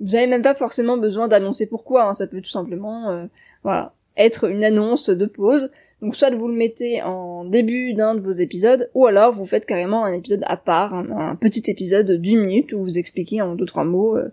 Vous 0.00 0.16
avez 0.16 0.26
même 0.26 0.42
pas 0.42 0.54
forcément 0.54 0.96
besoin 0.96 1.28
d'annoncer 1.28 1.66
pourquoi. 1.66 2.08
Hein. 2.08 2.14
Ça 2.14 2.26
peut 2.26 2.40
tout 2.40 2.50
simplement, 2.50 3.10
euh, 3.10 3.26
voilà, 3.62 3.94
être 4.16 4.48
une 4.50 4.64
annonce 4.64 5.10
de 5.10 5.26
pause. 5.26 5.70
Donc 6.02 6.14
soit 6.14 6.34
vous 6.34 6.48
le 6.48 6.54
mettez 6.54 7.02
en 7.02 7.44
début 7.44 7.94
d'un 7.94 8.14
de 8.14 8.20
vos 8.20 8.30
épisodes, 8.30 8.90
ou 8.94 9.06
alors 9.06 9.32
vous 9.32 9.46
faites 9.46 9.66
carrément 9.66 10.04
un 10.04 10.12
épisode 10.12 10.42
à 10.46 10.56
part, 10.56 10.94
un, 10.94 11.36
petit 11.36 11.70
épisode 11.70 12.10
d'une 12.12 12.40
minute 12.40 12.72
où 12.72 12.82
vous 12.82 12.98
expliquez 12.98 13.40
en 13.40 13.54
deux 13.54 13.64
trois 13.64 13.84
mots, 13.84 14.16
euh, 14.16 14.32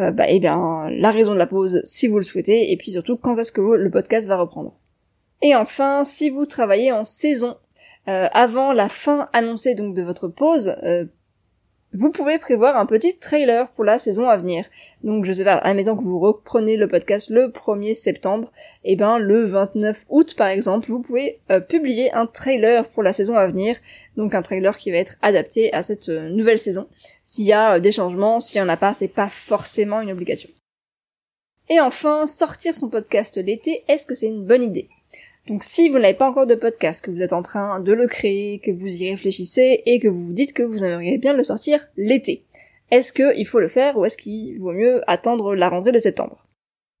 euh, 0.00 0.10
bah, 0.10 0.24
eh 0.28 0.40
bien 0.40 0.88
la 0.90 1.10
raison 1.10 1.34
de 1.34 1.38
la 1.38 1.46
pause 1.46 1.82
si 1.84 2.08
vous 2.08 2.16
le 2.16 2.22
souhaitez, 2.22 2.72
et 2.72 2.76
puis 2.76 2.92
surtout 2.92 3.16
quand 3.16 3.38
est-ce 3.38 3.52
que 3.52 3.60
le 3.60 3.90
podcast 3.90 4.26
va 4.26 4.36
reprendre. 4.36 4.74
Et 5.42 5.54
enfin, 5.54 6.04
si 6.04 6.30
vous 6.30 6.46
travaillez 6.46 6.92
en 6.92 7.04
saison, 7.04 7.56
euh, 8.08 8.28
avant 8.32 8.72
la 8.72 8.88
fin 8.88 9.28
annoncée 9.32 9.74
donc 9.74 9.94
de 9.94 10.02
votre 10.02 10.28
pause, 10.28 10.74
vous 11.94 12.10
pouvez 12.10 12.38
prévoir 12.38 12.76
un 12.76 12.86
petit 12.86 13.16
trailer 13.16 13.68
pour 13.70 13.84
la 13.84 13.98
saison 13.98 14.28
à 14.28 14.36
venir. 14.36 14.64
Donc 15.04 15.24
je 15.24 15.32
sais 15.32 15.44
pas, 15.44 15.56
admettons 15.56 15.96
que 15.96 16.02
vous 16.02 16.18
reprenez 16.18 16.76
le 16.76 16.88
podcast 16.88 17.28
le 17.28 17.48
1er 17.48 17.94
septembre, 17.94 18.50
et 18.84 18.92
eh 18.92 18.96
ben 18.96 19.18
le 19.18 19.44
29 19.44 20.06
août 20.08 20.34
par 20.36 20.48
exemple, 20.48 20.88
vous 20.88 21.02
pouvez 21.02 21.40
euh, 21.50 21.60
publier 21.60 22.12
un 22.12 22.26
trailer 22.26 22.88
pour 22.88 23.02
la 23.02 23.12
saison 23.12 23.36
à 23.36 23.46
venir, 23.46 23.76
donc 24.16 24.34
un 24.34 24.42
trailer 24.42 24.78
qui 24.78 24.90
va 24.90 24.98
être 24.98 25.16
adapté 25.20 25.72
à 25.72 25.82
cette 25.82 26.08
euh, 26.08 26.30
nouvelle 26.30 26.58
saison. 26.58 26.88
S'il 27.22 27.44
y 27.44 27.52
a 27.52 27.74
euh, 27.74 27.80
des 27.80 27.92
changements, 27.92 28.40
s'il 28.40 28.58
y 28.58 28.62
en 28.62 28.68
a 28.68 28.76
pas, 28.76 28.94
c'est 28.94 29.08
pas 29.08 29.28
forcément 29.28 30.00
une 30.00 30.12
obligation. 30.12 30.48
Et 31.68 31.80
enfin, 31.80 32.26
sortir 32.26 32.74
son 32.74 32.88
podcast 32.88 33.36
l'été, 33.36 33.84
est-ce 33.88 34.06
que 34.06 34.14
c'est 34.14 34.28
une 34.28 34.44
bonne 34.44 34.62
idée? 34.62 34.88
Donc 35.48 35.64
si 35.64 35.88
vous 35.88 35.98
n'avez 35.98 36.14
pas 36.14 36.28
encore 36.28 36.46
de 36.46 36.54
podcast, 36.54 37.04
que 37.04 37.10
vous 37.10 37.20
êtes 37.20 37.32
en 37.32 37.42
train 37.42 37.80
de 37.80 37.92
le 37.92 38.06
créer, 38.06 38.60
que 38.60 38.70
vous 38.70 39.02
y 39.02 39.10
réfléchissez 39.10 39.82
et 39.86 39.98
que 39.98 40.08
vous 40.08 40.22
vous 40.22 40.32
dites 40.32 40.52
que 40.52 40.62
vous 40.62 40.84
aimeriez 40.84 41.18
bien 41.18 41.32
le 41.32 41.42
sortir 41.42 41.88
l'été, 41.96 42.44
est-ce 42.90 43.12
qu'il 43.12 43.46
faut 43.46 43.58
le 43.58 43.68
faire 43.68 43.98
ou 43.98 44.04
est-ce 44.04 44.16
qu'il 44.16 44.60
vaut 44.60 44.72
mieux 44.72 45.02
attendre 45.06 45.54
la 45.54 45.68
rentrée 45.68 45.92
de 45.92 45.98
septembre? 45.98 46.46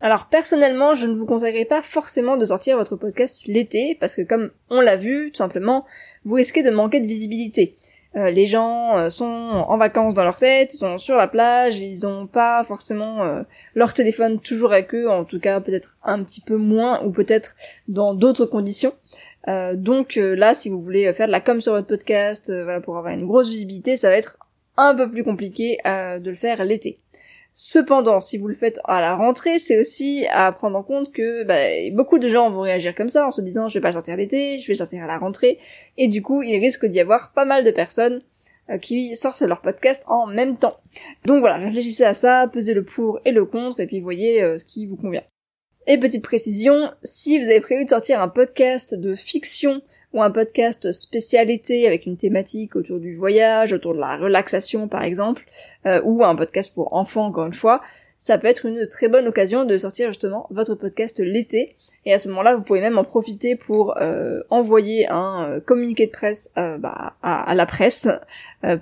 Alors 0.00 0.26
personnellement, 0.26 0.94
je 0.94 1.06
ne 1.06 1.14
vous 1.14 1.26
conseillerais 1.26 1.64
pas 1.64 1.80
forcément 1.80 2.36
de 2.36 2.44
sortir 2.44 2.76
votre 2.76 2.96
podcast 2.96 3.46
l'été, 3.46 3.96
parce 4.00 4.16
que 4.16 4.22
comme 4.22 4.50
on 4.68 4.80
l'a 4.80 4.96
vu, 4.96 5.30
tout 5.30 5.38
simplement, 5.38 5.86
vous 6.24 6.34
risquez 6.34 6.64
de 6.64 6.70
manquer 6.70 6.98
de 6.98 7.06
visibilité. 7.06 7.76
Euh, 8.14 8.30
les 8.30 8.44
gens 8.44 8.98
euh, 8.98 9.08
sont 9.08 9.24
en 9.24 9.76
vacances 9.78 10.14
dans 10.14 10.24
leur 10.24 10.36
tête, 10.36 10.74
ils 10.74 10.76
sont 10.76 10.98
sur 10.98 11.16
la 11.16 11.26
plage, 11.26 11.78
ils 11.80 12.06
ont 12.06 12.26
pas 12.26 12.62
forcément 12.62 13.24
euh, 13.24 13.42
leur 13.74 13.94
téléphone 13.94 14.38
toujours 14.38 14.72
avec 14.72 14.94
eux, 14.94 15.08
en 15.08 15.24
tout 15.24 15.40
cas 15.40 15.60
peut-être 15.60 15.96
un 16.02 16.22
petit 16.22 16.42
peu 16.42 16.56
moins 16.56 17.02
ou 17.04 17.10
peut-être 17.10 17.54
dans 17.88 18.14
d'autres 18.14 18.44
conditions. 18.46 18.92
donc 19.74 20.16
là, 20.16 20.54
si 20.54 20.68
vous 20.68 20.80
voulez 20.80 21.12
faire 21.12 21.26
de 21.26 21.32
la 21.32 21.40
com 21.40 21.60
sur 21.60 21.72
votre 21.72 21.86
podcast, 21.86 22.52
voilà, 22.52 22.80
pour 22.80 22.96
avoir 22.96 23.12
une 23.12 23.26
grosse 23.26 23.48
visibilité, 23.48 23.96
ça 23.96 24.08
va 24.08 24.16
être 24.16 24.38
un 24.76 24.94
peu 24.94 25.10
plus 25.10 25.24
compliqué 25.24 25.78
de 25.84 26.30
le 26.30 26.36
faire 26.36 26.64
l'été. 26.64 26.98
Cependant, 27.54 28.20
si 28.20 28.38
vous 28.38 28.48
le 28.48 28.54
faites 28.54 28.80
à 28.84 29.02
la 29.02 29.14
rentrée, 29.14 29.58
c'est 29.58 29.78
aussi 29.78 30.26
à 30.30 30.50
prendre 30.52 30.78
en 30.78 30.82
compte 30.82 31.12
que 31.12 31.44
bah, 31.44 31.94
beaucoup 31.94 32.18
de 32.18 32.26
gens 32.26 32.50
vont 32.50 32.62
réagir 32.62 32.94
comme 32.94 33.10
ça 33.10 33.26
en 33.26 33.30
se 33.30 33.42
disant 33.42 33.68
je 33.68 33.74
vais 33.74 33.82
pas 33.82 33.92
sortir 33.92 34.16
l'été, 34.16 34.58
je 34.58 34.66
vais 34.66 34.74
sortir 34.74 35.04
à 35.04 35.06
la 35.06 35.18
rentrée, 35.18 35.58
et 35.98 36.08
du 36.08 36.22
coup 36.22 36.42
il 36.42 36.58
risque 36.58 36.86
d'y 36.86 36.98
avoir 36.98 37.32
pas 37.32 37.44
mal 37.44 37.62
de 37.62 37.70
personnes 37.70 38.22
euh, 38.70 38.78
qui 38.78 39.14
sortent 39.16 39.42
leur 39.42 39.60
podcast 39.60 40.02
en 40.06 40.26
même 40.26 40.56
temps. 40.56 40.78
Donc 41.26 41.40
voilà, 41.40 41.58
réfléchissez 41.58 42.04
à 42.04 42.14
ça, 42.14 42.48
pesez 42.50 42.72
le 42.72 42.84
pour 42.84 43.20
et 43.26 43.32
le 43.32 43.44
contre, 43.44 43.80
et 43.80 43.86
puis 43.86 44.00
voyez 44.00 44.42
euh, 44.42 44.56
ce 44.56 44.64
qui 44.64 44.86
vous 44.86 44.96
convient. 44.96 45.24
Et 45.86 45.98
petite 45.98 46.22
précision, 46.22 46.92
si 47.02 47.38
vous 47.38 47.48
avez 47.48 47.60
prévu 47.60 47.84
de 47.84 47.90
sortir 47.90 48.22
un 48.22 48.28
podcast 48.28 48.94
de 48.94 49.14
fiction 49.14 49.82
ou 50.12 50.22
un 50.22 50.30
podcast 50.30 50.92
spécialité 50.92 51.86
avec 51.86 52.06
une 52.06 52.16
thématique 52.16 52.76
autour 52.76 52.98
du 53.00 53.14
voyage, 53.14 53.72
autour 53.72 53.94
de 53.94 54.00
la 54.00 54.16
relaxation 54.16 54.88
par 54.88 55.02
exemple, 55.02 55.44
euh, 55.86 56.00
ou 56.04 56.22
un 56.22 56.36
podcast 56.36 56.74
pour 56.74 56.92
enfants 56.94 57.26
encore 57.26 57.46
une 57.46 57.54
fois, 57.54 57.80
ça 58.18 58.38
peut 58.38 58.46
être 58.46 58.66
une 58.66 58.86
très 58.86 59.08
bonne 59.08 59.26
occasion 59.26 59.64
de 59.64 59.76
sortir 59.78 60.08
justement 60.08 60.46
votre 60.50 60.74
podcast 60.74 61.18
l'été. 61.18 61.74
Et 62.04 62.12
à 62.12 62.18
ce 62.18 62.28
moment-là, 62.28 62.54
vous 62.54 62.62
pouvez 62.62 62.80
même 62.80 62.98
en 62.98 63.04
profiter 63.04 63.56
pour 63.56 63.96
euh, 64.00 64.42
envoyer 64.50 65.08
un 65.08 65.48
euh, 65.48 65.60
communiqué 65.60 66.06
de 66.06 66.12
presse 66.12 66.52
bah, 66.54 67.16
à, 67.22 67.54
la 67.54 67.66
presse 67.66 68.08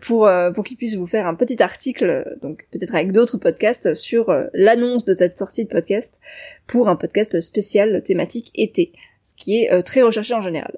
pour 0.02 0.28
pour 0.54 0.64
qu'ils 0.64 0.76
puissent 0.76 0.96
vous 0.96 1.06
faire 1.06 1.26
un 1.26 1.34
petit 1.34 1.62
article, 1.62 2.36
donc 2.42 2.66
peut-être 2.70 2.94
avec 2.94 3.12
d'autres 3.12 3.38
podcasts 3.38 3.94
sur 3.94 4.34
l'annonce 4.52 5.06
de 5.06 5.14
cette 5.14 5.38
sortie 5.38 5.64
de 5.64 5.70
podcast 5.70 6.20
pour 6.66 6.88
un 6.88 6.96
podcast 6.96 7.40
spécial 7.40 8.02
thématique 8.02 8.50
été, 8.54 8.92
ce 9.22 9.34
qui 9.34 9.64
est 9.64 9.82
très 9.82 10.02
recherché 10.02 10.34
en 10.34 10.42
général. 10.42 10.76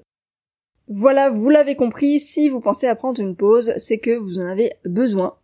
Voilà, 0.89 1.31
vous 1.31 1.49
l'avez 1.49 1.77
compris, 1.77 2.19
si 2.19 2.49
vous 2.49 2.61
pensez 2.61 2.89
à 2.89 2.97
prendre 2.97 3.21
une 3.21 3.37
pause, 3.37 3.73
c'est 3.77 3.99
que 3.99 4.17
vous 4.17 4.41
en 4.41 4.47
avez 4.47 4.73
besoin. 4.85 5.35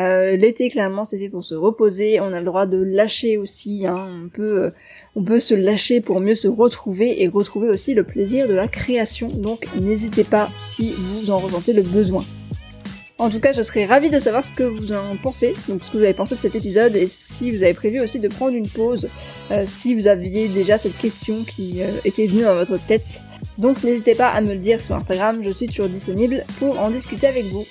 Euh, 0.00 0.36
L'été, 0.36 0.68
clairement, 0.70 1.04
c'est 1.04 1.18
fait 1.18 1.28
pour 1.28 1.42
se 1.44 1.56
reposer. 1.56 2.20
On 2.20 2.32
a 2.32 2.38
le 2.38 2.46
droit 2.46 2.66
de 2.66 2.78
lâcher 2.78 3.36
aussi. 3.36 3.86
Hein. 3.86 4.24
On 4.24 4.28
peut, 4.28 4.62
euh, 4.62 4.70
on 5.16 5.24
peut 5.24 5.40
se 5.40 5.54
lâcher 5.54 6.00
pour 6.00 6.20
mieux 6.20 6.36
se 6.36 6.46
retrouver 6.46 7.22
et 7.22 7.28
retrouver 7.28 7.68
aussi 7.68 7.92
le 7.92 8.04
plaisir 8.04 8.46
de 8.46 8.54
la 8.54 8.68
création. 8.68 9.28
Donc, 9.28 9.66
n'hésitez 9.80 10.24
pas 10.24 10.48
si 10.54 10.92
vous 10.92 11.30
en 11.30 11.38
ressentez 11.38 11.72
le 11.72 11.82
besoin. 11.82 12.22
En 13.18 13.30
tout 13.30 13.40
cas, 13.40 13.52
je 13.52 13.62
serais 13.62 13.86
ravie 13.86 14.10
de 14.10 14.18
savoir 14.18 14.44
ce 14.44 14.52
que 14.52 14.64
vous 14.64 14.92
en 14.92 15.16
pensez, 15.22 15.54
donc 15.68 15.84
ce 15.84 15.90
que 15.90 15.98
vous 15.98 16.02
avez 16.02 16.14
pensé 16.14 16.34
de 16.34 16.40
cet 16.40 16.56
épisode, 16.56 16.96
et 16.96 17.06
si 17.06 17.52
vous 17.52 17.62
avez 17.62 17.74
prévu 17.74 18.00
aussi 18.00 18.18
de 18.18 18.26
prendre 18.26 18.56
une 18.56 18.68
pause, 18.68 19.08
euh, 19.52 19.62
si 19.66 19.94
vous 19.94 20.08
aviez 20.08 20.48
déjà 20.48 20.78
cette 20.78 20.98
question 20.98 21.44
qui 21.44 21.80
était 22.04 22.26
venue 22.26 22.42
dans 22.42 22.56
votre 22.56 22.84
tête. 22.86 23.20
Donc 23.58 23.82
n'hésitez 23.82 24.14
pas 24.14 24.28
à 24.28 24.40
me 24.40 24.52
le 24.52 24.58
dire 24.58 24.82
sur 24.82 24.94
Instagram, 24.94 25.40
je 25.42 25.50
suis 25.50 25.66
toujours 25.66 25.88
disponible 25.88 26.44
pour 26.58 26.80
en 26.80 26.90
discuter 26.90 27.26
avec 27.26 27.44
vous. 27.46 27.64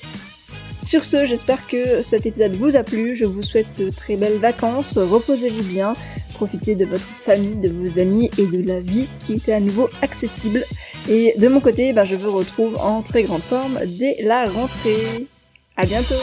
Sur 0.81 1.05
ce, 1.05 1.25
j'espère 1.25 1.65
que 1.67 2.01
cet 2.01 2.25
épisode 2.25 2.55
vous 2.55 2.75
a 2.75 2.83
plu, 2.83 3.15
je 3.15 3.23
vous 3.23 3.41
souhaite 3.41 3.79
de 3.79 3.89
très 3.89 4.17
belles 4.17 4.37
vacances, 4.37 4.97
reposez-vous 4.97 5.63
bien, 5.63 5.95
profitez 6.33 6.75
de 6.75 6.83
votre 6.83 7.07
famille, 7.07 7.55
de 7.55 7.69
vos 7.69 7.99
amis 7.99 8.29
et 8.37 8.45
de 8.45 8.67
la 8.67 8.81
vie 8.81 9.07
qui 9.19 9.33
était 9.33 9.53
à 9.53 9.61
nouveau 9.61 9.89
accessible. 10.01 10.65
Et 11.09 11.35
de 11.37 11.47
mon 11.47 11.61
côté, 11.61 11.93
ben, 11.93 12.03
je 12.03 12.15
vous 12.15 12.31
retrouve 12.31 12.77
en 12.77 13.01
très 13.01 13.23
grande 13.23 13.41
forme 13.41 13.79
dès 13.97 14.17
la 14.21 14.43
rentrée. 14.43 15.27
À 15.77 15.85
bientôt 15.85 16.15